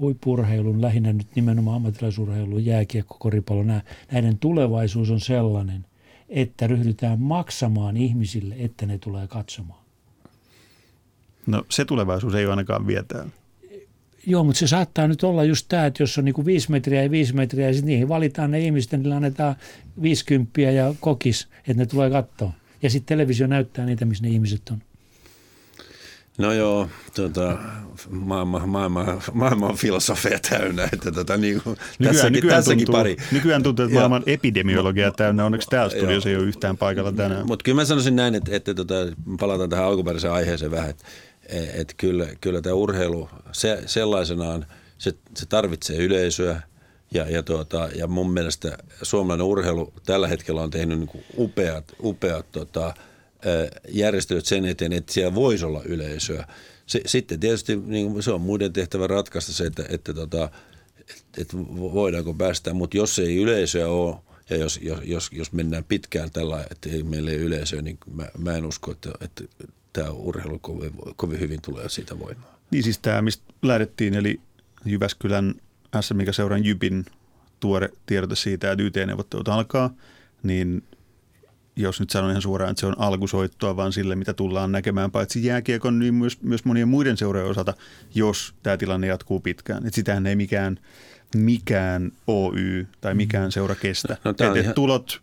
huippurheilun, 0.00 0.82
lähinnä 0.82 1.12
nyt 1.12 1.26
nimenomaan 1.34 1.76
ammattilaisurheilun, 1.76 2.64
jääkiekko, 2.64 3.16
koripallo, 3.18 3.62
nää, 3.62 3.82
näiden 4.12 4.38
tulevaisuus 4.38 5.10
on 5.10 5.20
sellainen, 5.20 5.86
että 6.28 6.66
ryhdytään 6.66 7.20
maksamaan 7.20 7.96
ihmisille, 7.96 8.54
että 8.58 8.86
ne 8.86 8.98
tulee 8.98 9.26
katsomaan. 9.26 9.84
No 11.46 11.64
se 11.68 11.84
tulevaisuus 11.84 12.34
ei 12.34 12.44
ole 12.44 12.52
ainakaan 12.52 12.86
vielä 12.86 13.04
täällä. 13.08 13.30
Joo, 14.26 14.44
mutta 14.44 14.58
se 14.58 14.66
saattaa 14.66 15.08
nyt 15.08 15.24
olla 15.24 15.44
just 15.44 15.66
tämä, 15.68 15.86
että 15.86 16.02
jos 16.02 16.18
on 16.18 16.24
niinku 16.24 16.46
viisi 16.46 16.70
metriä 16.70 17.02
ja 17.02 17.10
viisi 17.10 17.34
metriä 17.34 17.66
ja 17.66 17.72
sitten 17.72 17.86
niihin 17.86 18.08
valitaan 18.08 18.50
ne 18.50 18.60
ihmiset, 18.60 18.92
niille 18.92 19.14
annetaan 19.14 19.56
50 20.02 20.60
ja 20.60 20.94
kokis, 21.00 21.48
että 21.58 21.74
ne 21.74 21.86
tulee 21.86 22.10
katsoa. 22.10 22.52
Ja 22.82 22.90
sitten 22.90 23.16
televisio 23.16 23.46
näyttää 23.46 23.86
niitä, 23.86 24.04
missä 24.04 24.24
ne 24.24 24.30
ihmiset 24.30 24.68
on. 24.70 24.82
No 26.40 26.52
joo, 26.52 26.88
tota, 27.14 27.58
maailma, 28.10 28.66
maailma, 28.66 29.20
maailma 29.32 29.66
on 29.66 29.76
filosofia 29.76 30.38
täynnä, 30.50 30.88
että 30.92 31.12
tota, 31.12 31.36
niin 31.36 31.60
kuin, 31.62 31.76
tässäkin, 32.04 32.48
tässäkin 32.48 32.86
tuntuu, 32.86 33.00
pari. 33.00 33.16
nykyään 33.32 33.62
tuntuu, 33.62 33.84
että 33.84 33.94
Ja- 33.94 34.00
maailman 34.00 34.22
epidemiologia 34.26 35.10
täynnä. 35.10 35.44
Onneksi 35.44 35.68
täällä 35.70 35.90
studiossa 35.96 36.28
ei 36.28 36.36
ole 36.36 36.44
yhtään 36.44 36.76
paikalla 36.76 37.12
tänään. 37.12 37.46
Mutta 37.46 37.62
kyllä 37.62 37.76
mä 37.76 37.84
sanoisin 37.84 38.16
näin, 38.16 38.34
että, 38.34 38.56
että 38.56 38.74
tota, 38.74 38.94
palataan 39.40 39.70
tähän 39.70 39.84
alkuperäiseen 39.84 40.32
aiheeseen 40.32 40.70
vähän, 40.70 40.90
että, 40.90 41.04
että 41.74 41.94
kyllä, 41.96 42.26
kyllä 42.40 42.60
tämä 42.60 42.74
urheilu 42.74 43.30
se, 43.52 43.82
sellaisenaan, 43.86 44.66
se, 44.98 45.14
se 45.36 45.46
tarvitsee 45.46 45.96
yleisöä 45.96 46.60
ja, 47.14 47.30
ja, 47.30 47.42
tuota, 47.42 47.88
ja 47.94 48.06
mun 48.06 48.32
mielestä 48.32 48.78
suomalainen 49.02 49.46
urheilu 49.46 49.92
tällä 50.06 50.28
hetkellä 50.28 50.62
on 50.62 50.70
tehnyt 50.70 50.98
niin 50.98 51.08
kuin 51.08 51.24
upeat, 51.38 51.84
upeat 52.02 52.46
tota, 52.52 52.94
järjestelyt 53.88 54.46
sen 54.46 54.64
eteen, 54.64 54.92
että 54.92 55.12
siellä 55.12 55.34
voisi 55.34 55.64
olla 55.64 55.82
yleisöä. 55.84 56.46
Se, 56.86 57.00
sitten 57.06 57.40
tietysti 57.40 57.76
niin 57.76 58.22
se 58.22 58.30
on 58.30 58.40
muiden 58.40 58.72
tehtävä 58.72 59.06
ratkaista 59.06 59.52
se, 59.52 59.64
että, 59.64 59.84
että 59.88 60.14
tota, 60.14 60.50
että 61.38 61.56
voidaanko 61.76 62.34
päästä, 62.34 62.74
mutta 62.74 62.96
jos 62.96 63.18
ei 63.18 63.36
yleisöä 63.36 63.88
ole 63.88 64.16
ja 64.50 64.56
jos, 64.56 64.80
jos, 65.04 65.30
jos, 65.32 65.52
mennään 65.52 65.84
pitkään 65.84 66.30
tällä, 66.30 66.66
että 66.70 66.88
ei 66.88 67.02
meillä 67.02 67.30
ei 67.30 67.36
yleisöä, 67.36 67.82
niin 67.82 67.98
mä, 68.14 68.28
mä 68.38 68.56
en 68.56 68.66
usko, 68.66 68.90
että, 68.90 69.10
että 69.20 69.44
tämä 69.92 70.10
urheilu 70.10 70.58
kovin, 70.58 70.92
kovin 71.16 71.40
hyvin 71.40 71.62
tulee 71.62 71.88
siitä 71.88 72.18
voimaa. 72.18 72.58
Niin 72.70 72.82
siis 72.82 72.98
tämä, 72.98 73.22
mistä 73.22 73.44
lähdettiin, 73.62 74.14
eli 74.14 74.40
Jyväskylän 74.84 75.54
SM, 76.00 76.16
mikä 76.16 76.32
seuran 76.32 76.64
Jypin 76.64 77.04
tuore 77.60 77.88
tiedote 78.06 78.36
siitä, 78.36 78.72
että 78.72 78.82
YT-neuvottelut 78.82 79.48
alkaa, 79.48 79.94
niin 80.42 80.82
jos 81.82 82.00
nyt 82.00 82.10
sanon 82.10 82.30
ihan 82.30 82.42
suoraan, 82.42 82.70
että 82.70 82.80
se 82.80 82.86
on 82.86 82.94
alkusoittoa 82.98 83.76
vaan 83.76 83.92
sille, 83.92 84.16
mitä 84.16 84.32
tullaan 84.32 84.72
näkemään 84.72 85.10
paitsi 85.10 85.44
jääkiekon, 85.44 85.98
niin 85.98 86.14
myös, 86.14 86.42
myös 86.42 86.64
monien 86.64 86.88
muiden 86.88 87.16
seurojen 87.16 87.48
osalta, 87.48 87.74
jos 88.14 88.54
tämä 88.62 88.76
tilanne 88.76 89.06
jatkuu 89.06 89.40
pitkään. 89.40 89.86
Et 89.86 89.94
sitähän 89.94 90.26
ei 90.26 90.36
mikään, 90.36 90.78
mikään 91.36 92.12
Oy 92.26 92.86
tai 93.00 93.14
mikään 93.14 93.52
seura 93.52 93.74
kestä. 93.74 94.16
No, 94.24 94.30
on 94.40 94.50
et, 94.50 94.56
et 94.56 94.62
ihan- 94.62 94.74
tulot 94.74 95.22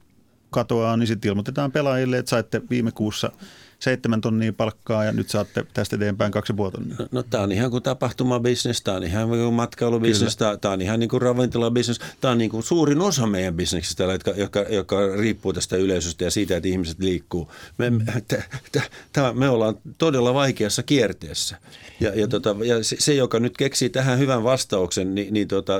katoaa, 0.49 0.97
niin 0.97 1.07
sitten 1.07 1.29
ilmoitetaan 1.29 1.71
pelaajille, 1.71 2.17
että 2.17 2.29
saitte 2.29 2.61
viime 2.69 2.91
kuussa 2.91 3.31
seitsemän 3.79 4.21
tonnia 4.21 4.53
palkkaa 4.53 5.03
ja 5.03 5.11
nyt 5.11 5.29
saatte 5.29 5.65
tästä 5.73 5.95
eteenpäin 5.95 6.31
kaksi 6.31 6.53
ja 6.53 6.71
tonnia. 6.71 6.95
No, 6.99 7.07
no 7.11 7.23
tämä 7.23 7.43
on 7.43 7.51
ihan 7.51 7.71
kuin 7.71 7.83
tapahtumabisnes, 7.83 8.81
tämä 8.81 8.97
on 8.97 9.03
ihan 9.03 9.29
kuin 9.29 9.53
matkailubisnes, 9.53 10.37
tämä 10.37 10.73
on 10.73 10.81
ihan 10.81 10.99
niin 10.99 11.09
kuin 11.09 11.21
ravintolabisnes. 11.21 11.99
Tämä 12.21 12.31
on 12.31 12.37
niin 12.37 12.51
kuin 12.51 12.63
suurin 12.63 13.01
osa 13.01 13.27
meidän 13.27 13.53
bisneksistä, 13.53 14.03
jotka, 14.03 14.31
jotka, 14.31 14.59
jotka 14.59 14.97
riippuu 15.17 15.53
tästä 15.53 15.75
yleisöstä 15.75 16.23
ja 16.23 16.31
siitä, 16.31 16.57
että 16.57 16.69
ihmiset 16.69 16.99
liikkuu. 16.99 17.51
Me, 17.77 17.91
t, 18.27 18.33
t, 18.71 18.77
t, 19.13 19.17
me 19.33 19.49
ollaan 19.49 19.75
todella 19.97 20.33
vaikeassa 20.33 20.83
kierteessä. 20.83 21.57
Ja, 21.99 22.11
ja, 22.15 22.27
tota, 22.27 22.55
ja 22.65 22.75
se, 22.83 23.13
joka 23.13 23.39
nyt 23.39 23.57
keksii 23.57 23.89
tähän 23.89 24.19
hyvän 24.19 24.43
vastauksen, 24.43 25.15
niin, 25.15 25.33
niin 25.33 25.47
tota, 25.47 25.73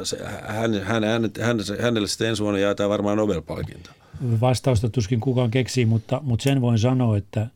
hän, 0.48 0.74
hän, 0.74 1.04
hän, 1.04 1.32
hän, 1.42 1.58
hänelle 1.82 2.08
sitten 2.08 2.28
ensi 2.28 2.44
vuonna 2.44 2.60
jaetaan 2.60 2.90
varmaan 2.90 3.18
Nobel-palkinto. 3.18 3.90
Vastausta 4.42 4.90
tuskin 4.90 5.20
kukaan 5.20 5.52
keksii, 5.52 5.86
mutta, 5.86 6.20
mutta 6.24 6.44
sen 6.44 6.62
voin 6.62 6.80
sanoa, 6.80 7.18
että, 7.18 7.48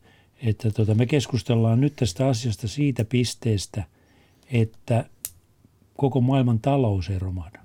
että 0.42 0.70
tota, 0.70 0.94
me 0.94 1.06
keskustellaan 1.06 1.80
nyt 1.80 1.96
tästä 1.96 2.26
asiasta 2.28 2.68
siitä 2.68 3.04
pisteestä, 3.04 3.84
että 4.52 5.04
koko 5.96 6.20
maailman 6.20 6.60
talous 6.60 7.10
ei 7.10 7.18
romahda. 7.18 7.58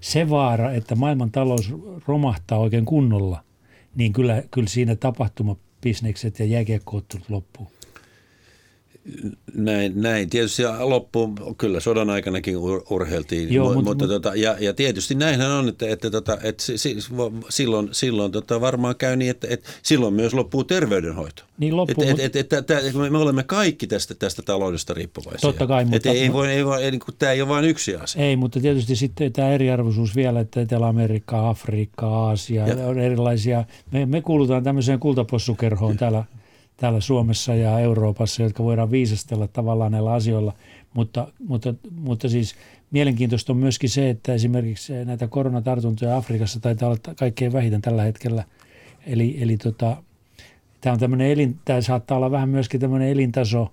Se 0.00 0.30
vaara, 0.30 0.72
että 0.72 0.94
maailman 0.94 1.30
talous 1.30 1.72
romahtaa 2.06 2.58
oikein 2.58 2.84
kunnolla, 2.84 3.44
niin 3.94 4.12
kyllä, 4.12 4.42
kyllä 4.50 4.68
siinä 4.68 4.96
tapahtumabisnekset 4.96 6.38
ja 6.38 6.44
jääkiekkoottelut 6.44 7.30
loppuu. 7.30 7.75
Näin, 9.54 9.92
näin. 10.02 10.30
Tietysti 10.30 10.62
loppuun, 10.78 11.34
kyllä 11.58 11.80
sodan 11.80 12.10
aikanakin 12.10 12.54
ur- 12.56 12.86
urheiltiin, 12.90 13.52
Joo, 13.54 13.64
Joo, 13.66 13.74
mut- 13.74 13.74
mutta, 13.74 14.04
mut- 14.04 14.10
mutta 14.10 14.28
tota, 14.28 14.36
ja, 14.36 14.56
ja 14.60 14.74
tietysti 14.74 15.14
näinhän 15.14 15.50
on, 15.50 15.68
että, 15.68 15.86
että, 15.88 16.10
tota, 16.10 16.38
että 16.42 16.62
si, 16.62 16.78
si, 16.78 16.96
silloin, 17.48 17.88
silloin 17.92 18.32
tota, 18.32 18.60
varmaan 18.60 18.96
käy 18.96 19.16
niin, 19.16 19.30
että, 19.30 19.46
että 19.50 19.68
silloin 19.82 20.14
myös 20.14 20.34
loppuu 20.34 20.64
terveydenhoito. 20.64 21.42
Niin 21.58 21.76
loppuu, 21.76 22.04
et, 22.04 22.20
et, 22.20 22.36
et, 22.36 22.52
et, 22.52 22.70
et, 22.70 22.94
me, 22.94 23.10
me 23.10 23.18
olemme 23.18 23.42
kaikki 23.42 23.86
tästä, 23.86 24.14
tästä 24.14 24.42
taloudesta 24.42 24.94
riippuvaisia. 24.94 25.40
Totta 25.40 25.66
kai, 25.66 25.82
et 25.82 25.88
mutta- 25.88 26.10
ei, 26.10 26.32
voi, 26.32 26.48
ei, 26.48 26.64
voi, 26.66 26.82
ei, 26.84 26.90
niin 26.90 27.00
kuin, 27.00 27.14
tämä 27.18 27.32
ei 27.32 27.40
ole 27.42 27.48
vain 27.48 27.64
yksi 27.64 27.96
asia. 27.96 28.22
Ei, 28.24 28.36
mutta 28.36 28.60
tietysti 28.60 28.96
sitten 28.96 29.32
tämä 29.32 29.48
eriarvoisuus 29.50 30.16
vielä, 30.16 30.40
että 30.40 30.60
Etelä-Amerikka, 30.60 31.48
Afrikka, 31.48 32.06
Aasia, 32.08 32.68
Ja- 32.68 32.86
on 32.86 32.98
erilaisia. 32.98 33.64
Me, 33.92 34.06
me 34.06 34.20
kuulutaan 34.20 34.64
tämmöiseen 34.64 34.98
kultapossukerhoon 35.00 35.96
täällä, 36.06 36.24
täällä 36.76 37.00
Suomessa 37.00 37.54
ja 37.54 37.78
Euroopassa, 37.78 38.42
jotka 38.42 38.64
voidaan 38.64 38.90
viisastella 38.90 39.48
tavallaan 39.48 39.92
näillä 39.92 40.12
asioilla. 40.12 40.52
Mutta, 40.94 41.28
mutta, 41.46 41.74
mutta 41.90 42.28
siis 42.28 42.54
mielenkiintoista 42.90 43.52
on 43.52 43.56
myöskin 43.56 43.90
se, 43.90 44.10
että 44.10 44.34
esimerkiksi 44.34 45.04
näitä 45.04 45.28
koronatartuntoja 45.28 46.16
Afrikassa 46.16 46.60
taitaa 46.60 46.88
olla 46.88 47.14
kaikkein 47.16 47.52
vähiten 47.52 47.82
tällä 47.82 48.02
hetkellä. 48.02 48.44
Eli, 49.06 49.36
eli 49.40 49.56
tota, 49.56 49.96
tämä 50.80 50.92
on 50.92 50.98
tämmöinen 50.98 51.30
elin, 51.30 51.58
tämä 51.64 51.80
saattaa 51.80 52.16
olla 52.16 52.30
vähän 52.30 52.48
myöskin 52.48 52.80
tämmöinen 52.80 53.08
elintaso, 53.08 53.70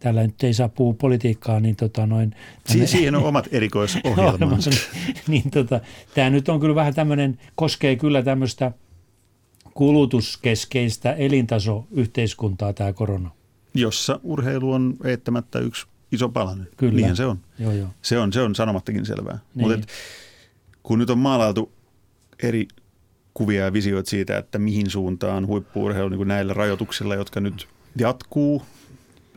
täällä 0.00 0.22
nyt 0.22 0.42
ei 0.42 0.54
saa 0.54 0.68
puhua 0.68 0.94
politiikkaa, 0.94 1.60
niin 1.60 1.76
tota 1.76 2.06
noin. 2.06 2.34
Si- 2.66 2.86
siihen 2.86 3.14
on 3.14 3.24
omat 3.24 3.48
erikoisohjelmansa. 3.52 4.36
olemassa. 4.44 4.70
niin 5.28 5.50
tota, 5.50 5.80
tämä 6.14 6.30
nyt 6.30 6.48
on 6.48 6.60
kyllä 6.60 6.74
vähän 6.74 6.94
tämmöinen, 6.94 7.38
koskee 7.54 7.96
kyllä 7.96 8.22
tämmöistä 8.22 8.72
kulutuskeskeistä 9.80 11.12
elintasoyhteiskuntaa 11.12 12.72
tämä 12.72 12.92
korona. 12.92 13.30
jossa 13.74 14.20
urheilu 14.22 14.72
on 14.72 14.96
eittämättä 15.04 15.58
yksi 15.58 15.86
iso 16.12 16.28
palanen. 16.28 16.68
Kyllä. 16.76 16.94
Niinhän 16.94 17.16
se 17.16 17.26
on. 17.26 17.38
Joo, 17.58 17.72
joo. 17.72 17.88
Se 18.02 18.18
on, 18.18 18.32
se 18.32 18.40
on 18.40 18.54
sanomattakin 18.54 19.06
selvää. 19.06 19.38
Niin. 19.54 19.68
Mutta 19.68 19.86
kun 20.82 20.98
nyt 20.98 21.10
on 21.10 21.18
maalailtu 21.18 21.72
eri 22.42 22.68
kuvia 23.34 23.64
ja 23.64 23.72
visioita 23.72 24.10
siitä, 24.10 24.38
että 24.38 24.58
mihin 24.58 24.90
suuntaan 24.90 25.46
huippuurheilu 25.46 26.08
niin 26.08 26.28
näillä 26.28 26.54
rajoituksilla, 26.54 27.14
jotka 27.14 27.40
nyt 27.40 27.68
jatkuu 27.96 28.62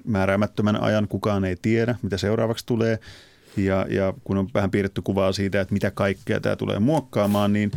määräämättömän 0.06 0.82
ajan, 0.82 1.08
kukaan 1.08 1.46
ei 1.46 1.56
tiedä, 1.62 1.96
mitä 2.02 2.18
seuraavaksi 2.18 2.66
tulee. 2.66 3.00
Ja, 3.58 3.86
ja 3.90 4.14
kun 4.24 4.38
on 4.38 4.50
vähän 4.54 4.72
piirretty 4.72 5.02
kuvaa 5.02 5.32
siitä, 5.32 5.62
että 5.62 5.74
mitä 5.74 5.92
kaikkea 5.92 6.40
tämä 6.40 6.56
tulee 6.56 6.80
muokkaamaan, 6.80 7.54
niin 7.54 7.72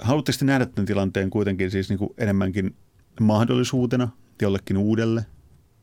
haluatteko 0.00 0.38
te 0.38 0.44
nähdä 0.44 0.66
tämän 0.66 0.86
tilanteen 0.86 1.30
kuitenkin 1.30 1.70
siis 1.70 1.88
niin 1.88 1.98
kuin 1.98 2.14
enemmänkin 2.18 2.74
mahdollisuutena 3.20 4.08
jollekin 4.42 4.76
uudelle, 4.76 5.26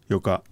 joka 0.10 0.44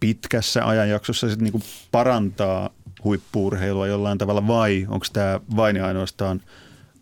pitkässä 0.00 0.68
ajanjaksossa 0.68 1.28
sitten 1.28 1.44
niin 1.44 1.52
kuin 1.52 1.62
parantaa 1.90 2.70
huippuurheilua 3.04 3.86
jollain 3.86 4.18
tavalla 4.18 4.46
vai 4.46 4.86
onko 4.88 5.06
tämä 5.12 5.40
vain 5.56 5.76
ja 5.76 5.86
ainoastaan 5.86 6.40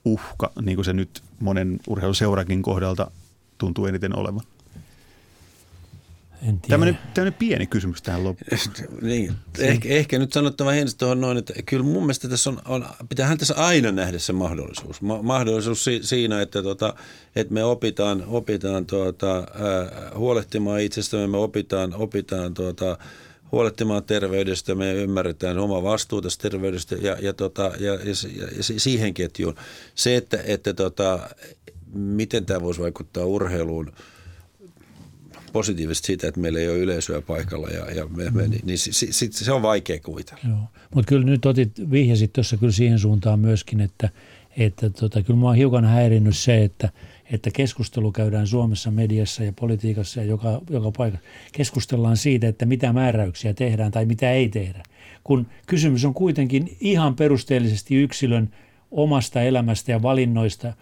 uhka, 0.05 0.53
niin 0.63 0.77
kuin 0.77 0.85
se 0.85 0.93
nyt 0.93 1.23
monen 1.41 1.81
urheiluseurakin 1.87 2.63
kohdalta 2.63 3.11
tuntuu 3.59 3.87
eniten 3.87 4.19
olevan? 4.19 4.45
En 6.43 6.61
tiedä. 6.61 6.69
Tämmöinen, 6.69 6.99
tämmöinen 7.15 7.39
pieni 7.39 7.67
kysymys 7.67 8.03
tähän 8.03 8.25
loppuun. 8.25 8.61
Niin, 9.03 9.35
ehkä, 9.59 9.89
ehkä 9.89 10.19
nyt 10.19 10.33
sanottava 10.33 10.71
hienosti 10.71 10.99
tuohon 10.99 11.21
noin, 11.21 11.39
että 11.39 11.53
kyllä 11.67 11.85
mun 11.85 12.03
mielestä 12.03 12.29
tässä 12.29 12.51
on, 12.51 12.59
on 12.65 12.87
pitäähän 13.09 13.39
tässä 13.39 13.55
aina 13.55 13.93
nähdä 13.93 14.19
se 14.19 14.33
mahdollisuus. 14.33 15.03
Ma- 15.03 15.23
mahdollisuus 15.23 15.85
si- 15.85 16.01
siinä, 16.03 16.43
että, 16.43 16.63
tota, 16.63 16.95
että 17.37 17.55
me 17.55 17.65
opitaan, 17.65 18.25
opitaan 18.27 18.87
tuota, 18.87 19.37
ää, 19.37 20.13
huolehtimaan 20.15 20.81
itsestämme, 20.81 21.27
me 21.27 21.37
opitaan, 21.37 21.95
opitaan 21.95 22.55
tuota, 22.55 22.99
huolehtimaan 23.53 24.05
terveydestä, 24.05 24.75
me 24.75 24.95
ymmärretään 24.95 25.59
oma 25.59 25.83
vastuu 25.83 26.23
tästä 26.23 26.43
terveydestä 26.51 26.95
ja, 26.95 27.17
ja, 27.21 27.33
tota, 27.33 27.73
ja, 27.79 27.95
ja, 27.95 28.15
ja, 28.37 28.47
ja 28.57 28.63
siihen 28.63 29.15
ketjuun. 29.15 29.55
Se, 29.95 30.17
että, 30.17 30.39
että 30.45 30.75
tota, 30.75 31.21
miten 31.93 32.47
tämä 32.47 32.61
voisi 32.61 32.81
vaikuttaa 32.81 33.25
urheiluun, 33.25 33.93
positiivisesti 35.53 36.07
siitä, 36.07 36.29
että 36.29 36.41
meillä 36.41 36.59
ei 36.59 36.69
ole 36.69 36.79
yleisöä 36.79 37.21
paikalla 37.21 37.69
ja, 37.69 37.91
ja 37.91 38.07
me, 38.07 38.31
me, 38.31 38.49
niin, 38.49 38.61
niin 38.65 38.79
se, 38.79 38.93
se, 38.93 39.29
se 39.31 39.53
on 39.53 39.63
vaikea 39.63 40.01
kuvitella. 40.01 40.41
Joo. 40.49 40.59
Mutta 40.95 41.09
kyllä 41.09 41.27
nyt 41.27 41.47
otit, 41.47 41.91
vihjasit 41.91 42.33
tuossa 42.33 42.57
kyllä 42.57 42.73
siihen 42.73 42.99
suuntaan 42.99 43.41
myöskin, 43.41 43.81
että, 43.81 44.09
että 44.57 44.91
tota, 44.91 45.23
kyllä 45.23 45.39
mua 45.39 45.51
on 45.51 45.57
hiukan 45.57 45.85
häirinnyt 45.85 46.37
se, 46.37 46.65
että, 46.65 46.89
että 47.33 47.51
keskustelu 47.51 48.13
käydään 48.13 48.47
Suomessa 48.47 48.91
mediassa 48.91 49.45
ja 49.45 49.53
politiikassa 49.53 50.21
ja 50.21 50.27
joka, 50.27 50.61
joka 50.71 50.93
paikassa. 50.97 51.27
Keskustellaan 51.53 52.17
siitä, 52.17 52.49
että 52.49 52.67
mitä 52.67 52.93
määräyksiä 52.93 53.55
tehdään 53.55 53.91
tai 53.91 54.05
mitä 54.05 54.33
ei 54.33 54.49
tehdä. 54.49 54.83
Kun 55.25 55.47
kysymys 55.67 56.05
on 56.05 56.15
kuitenkin 56.15 56.77
ihan 56.81 57.17
perusteellisesti 57.17 57.95
yksilön 57.95 58.51
omasta 58.91 59.43
elämästä 59.43 59.93
ja 59.93 60.03
valinnoista, 60.03 60.73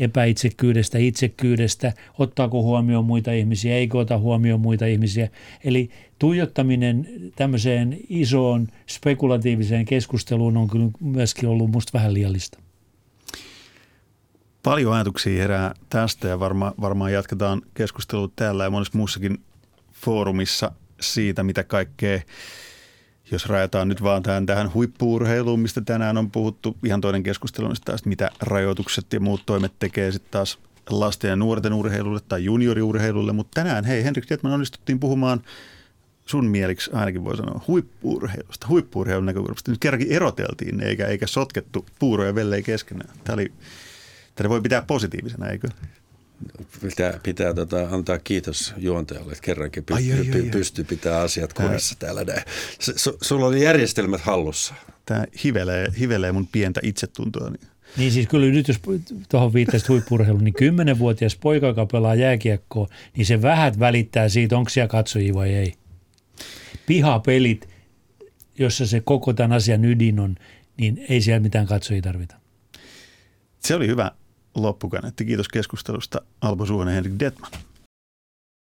epäitsekkyydestä, 0.00 0.98
itsekkyydestä, 0.98 1.92
ottaako 2.18 2.62
huomioon 2.62 3.04
muita 3.04 3.32
ihmisiä, 3.32 3.74
eikö 3.74 3.98
ota 3.98 4.18
huomioon 4.18 4.60
muita 4.60 4.86
ihmisiä. 4.86 5.28
Eli 5.64 5.90
tuijottaminen 6.18 7.08
tämmöiseen 7.36 7.98
isoon 8.08 8.68
spekulatiiviseen 8.86 9.84
keskusteluun 9.84 10.56
on 10.56 10.68
kyllä 10.68 10.90
myöskin 11.00 11.48
ollut 11.48 11.70
musta 11.70 11.98
vähän 11.98 12.14
liiallista. 12.14 12.58
Paljon 14.62 14.92
ajatuksia 14.92 15.42
herää 15.42 15.74
tästä 15.88 16.28
ja 16.28 16.40
varma, 16.40 16.74
varmaan 16.80 17.12
jatketaan 17.12 17.62
keskustelua 17.74 18.28
täällä 18.36 18.64
ja 18.64 18.70
monessa 18.70 18.98
muussakin 18.98 19.38
foorumissa 19.92 20.72
siitä, 21.00 21.42
mitä 21.42 21.64
kaikkea, 21.64 22.20
jos 23.32 23.46
rajataan 23.46 23.88
nyt 23.88 24.02
vaan 24.02 24.22
tähän, 24.22 24.46
tähän 24.46 24.74
huippuurheiluun, 24.74 25.60
mistä 25.60 25.80
tänään 25.80 26.18
on 26.18 26.30
puhuttu, 26.30 26.76
ihan 26.84 27.00
toinen 27.00 27.22
keskustelu 27.22 27.66
on 27.66 27.76
taas, 27.84 28.04
mitä 28.04 28.30
rajoitukset 28.40 29.12
ja 29.12 29.20
muut 29.20 29.42
toimet 29.46 29.72
tekee 29.78 30.12
sitten 30.12 30.30
taas 30.30 30.58
lasten 30.90 31.28
ja 31.28 31.36
nuorten 31.36 31.72
urheilulle 31.72 32.20
tai 32.28 32.44
junioriurheilulle, 32.44 33.32
mutta 33.32 33.54
tänään, 33.54 33.84
hei 33.84 34.04
Henrik 34.04 34.26
Tietman, 34.26 34.52
onnistuttiin 34.52 35.00
puhumaan 35.00 35.40
sun 36.26 36.46
mieliksi 36.46 36.90
ainakin 36.92 37.24
voi 37.24 37.36
sanoa 37.36 37.64
huippuurheilusta, 37.68 38.68
huippuurheilun 38.68 39.26
näkökulmasta. 39.26 39.70
Nyt 39.70 39.80
kerrankin 39.80 40.12
eroteltiin 40.12 40.80
eikä, 40.80 41.06
eikä 41.06 41.26
sotkettu 41.26 41.86
puuroja 41.98 42.34
vellei 42.34 42.62
keskenään. 42.62 43.10
Tämä 43.24 43.34
oli 43.34 43.52
Tätä 44.34 44.48
voi 44.48 44.60
pitää 44.60 44.82
positiivisena, 44.82 45.48
eikö? 45.48 45.68
Pitää, 46.82 47.20
pitää 47.22 47.54
tota, 47.54 47.88
antaa 47.90 48.18
kiitos 48.18 48.74
juontajalle, 48.76 49.32
että 49.32 49.44
kerrankin 49.44 49.84
py, 49.84 49.94
ai, 49.94 50.12
ai, 50.12 50.24
py, 50.24 50.42
ai, 50.42 50.50
pystyy 50.50 50.84
pitää 50.84 51.20
asiat 51.20 51.52
kurissa 51.52 51.94
täällä 51.98 52.24
näin. 52.24 52.42
S- 52.80 53.10
sulla 53.22 53.46
oli 53.46 53.64
järjestelmät 53.64 54.20
hallussa. 54.20 54.74
Tämä 55.06 55.24
hivelee, 55.44 55.88
hivelee 55.98 56.32
mun 56.32 56.46
pientä 56.46 56.80
itsetuntoa. 56.84 57.50
Niin. 57.50 57.72
Niin 57.96 58.12
siis 58.12 58.28
kyllä 58.28 58.46
nyt 58.46 58.68
jos 58.68 58.80
tuohon 59.28 59.52
viittasit 59.52 59.88
huippurheiluun, 59.88 60.44
niin 60.44 60.54
kymmenenvuotias 60.54 61.36
poika, 61.36 61.66
joka 61.66 61.86
pelaa 61.86 62.14
jääkiekkoa, 62.14 62.88
niin 63.16 63.26
se 63.26 63.42
vähät 63.42 63.78
välittää 63.78 64.28
siitä, 64.28 64.58
onko 64.58 64.70
siellä 64.70 64.88
katsojia 64.88 65.34
vai 65.34 65.54
ei. 65.54 65.74
Pihapelit, 66.86 67.68
jossa 68.58 68.86
se 68.86 69.00
koko 69.00 69.32
tämän 69.32 69.52
asian 69.52 69.84
ydin 69.84 70.20
on, 70.20 70.36
niin 70.76 71.06
ei 71.08 71.20
siellä 71.20 71.40
mitään 71.40 71.66
katsojia 71.66 72.02
tarvita. 72.02 72.36
Se 73.58 73.74
oli 73.74 73.86
hyvä 73.86 74.10
loppukaneetti. 74.54 75.24
Kiitos 75.24 75.48
keskustelusta 75.48 76.20
Alpo 76.40 76.66
Suhonen 76.66 76.94
Henrik 76.94 77.14
Detman. 77.20 77.50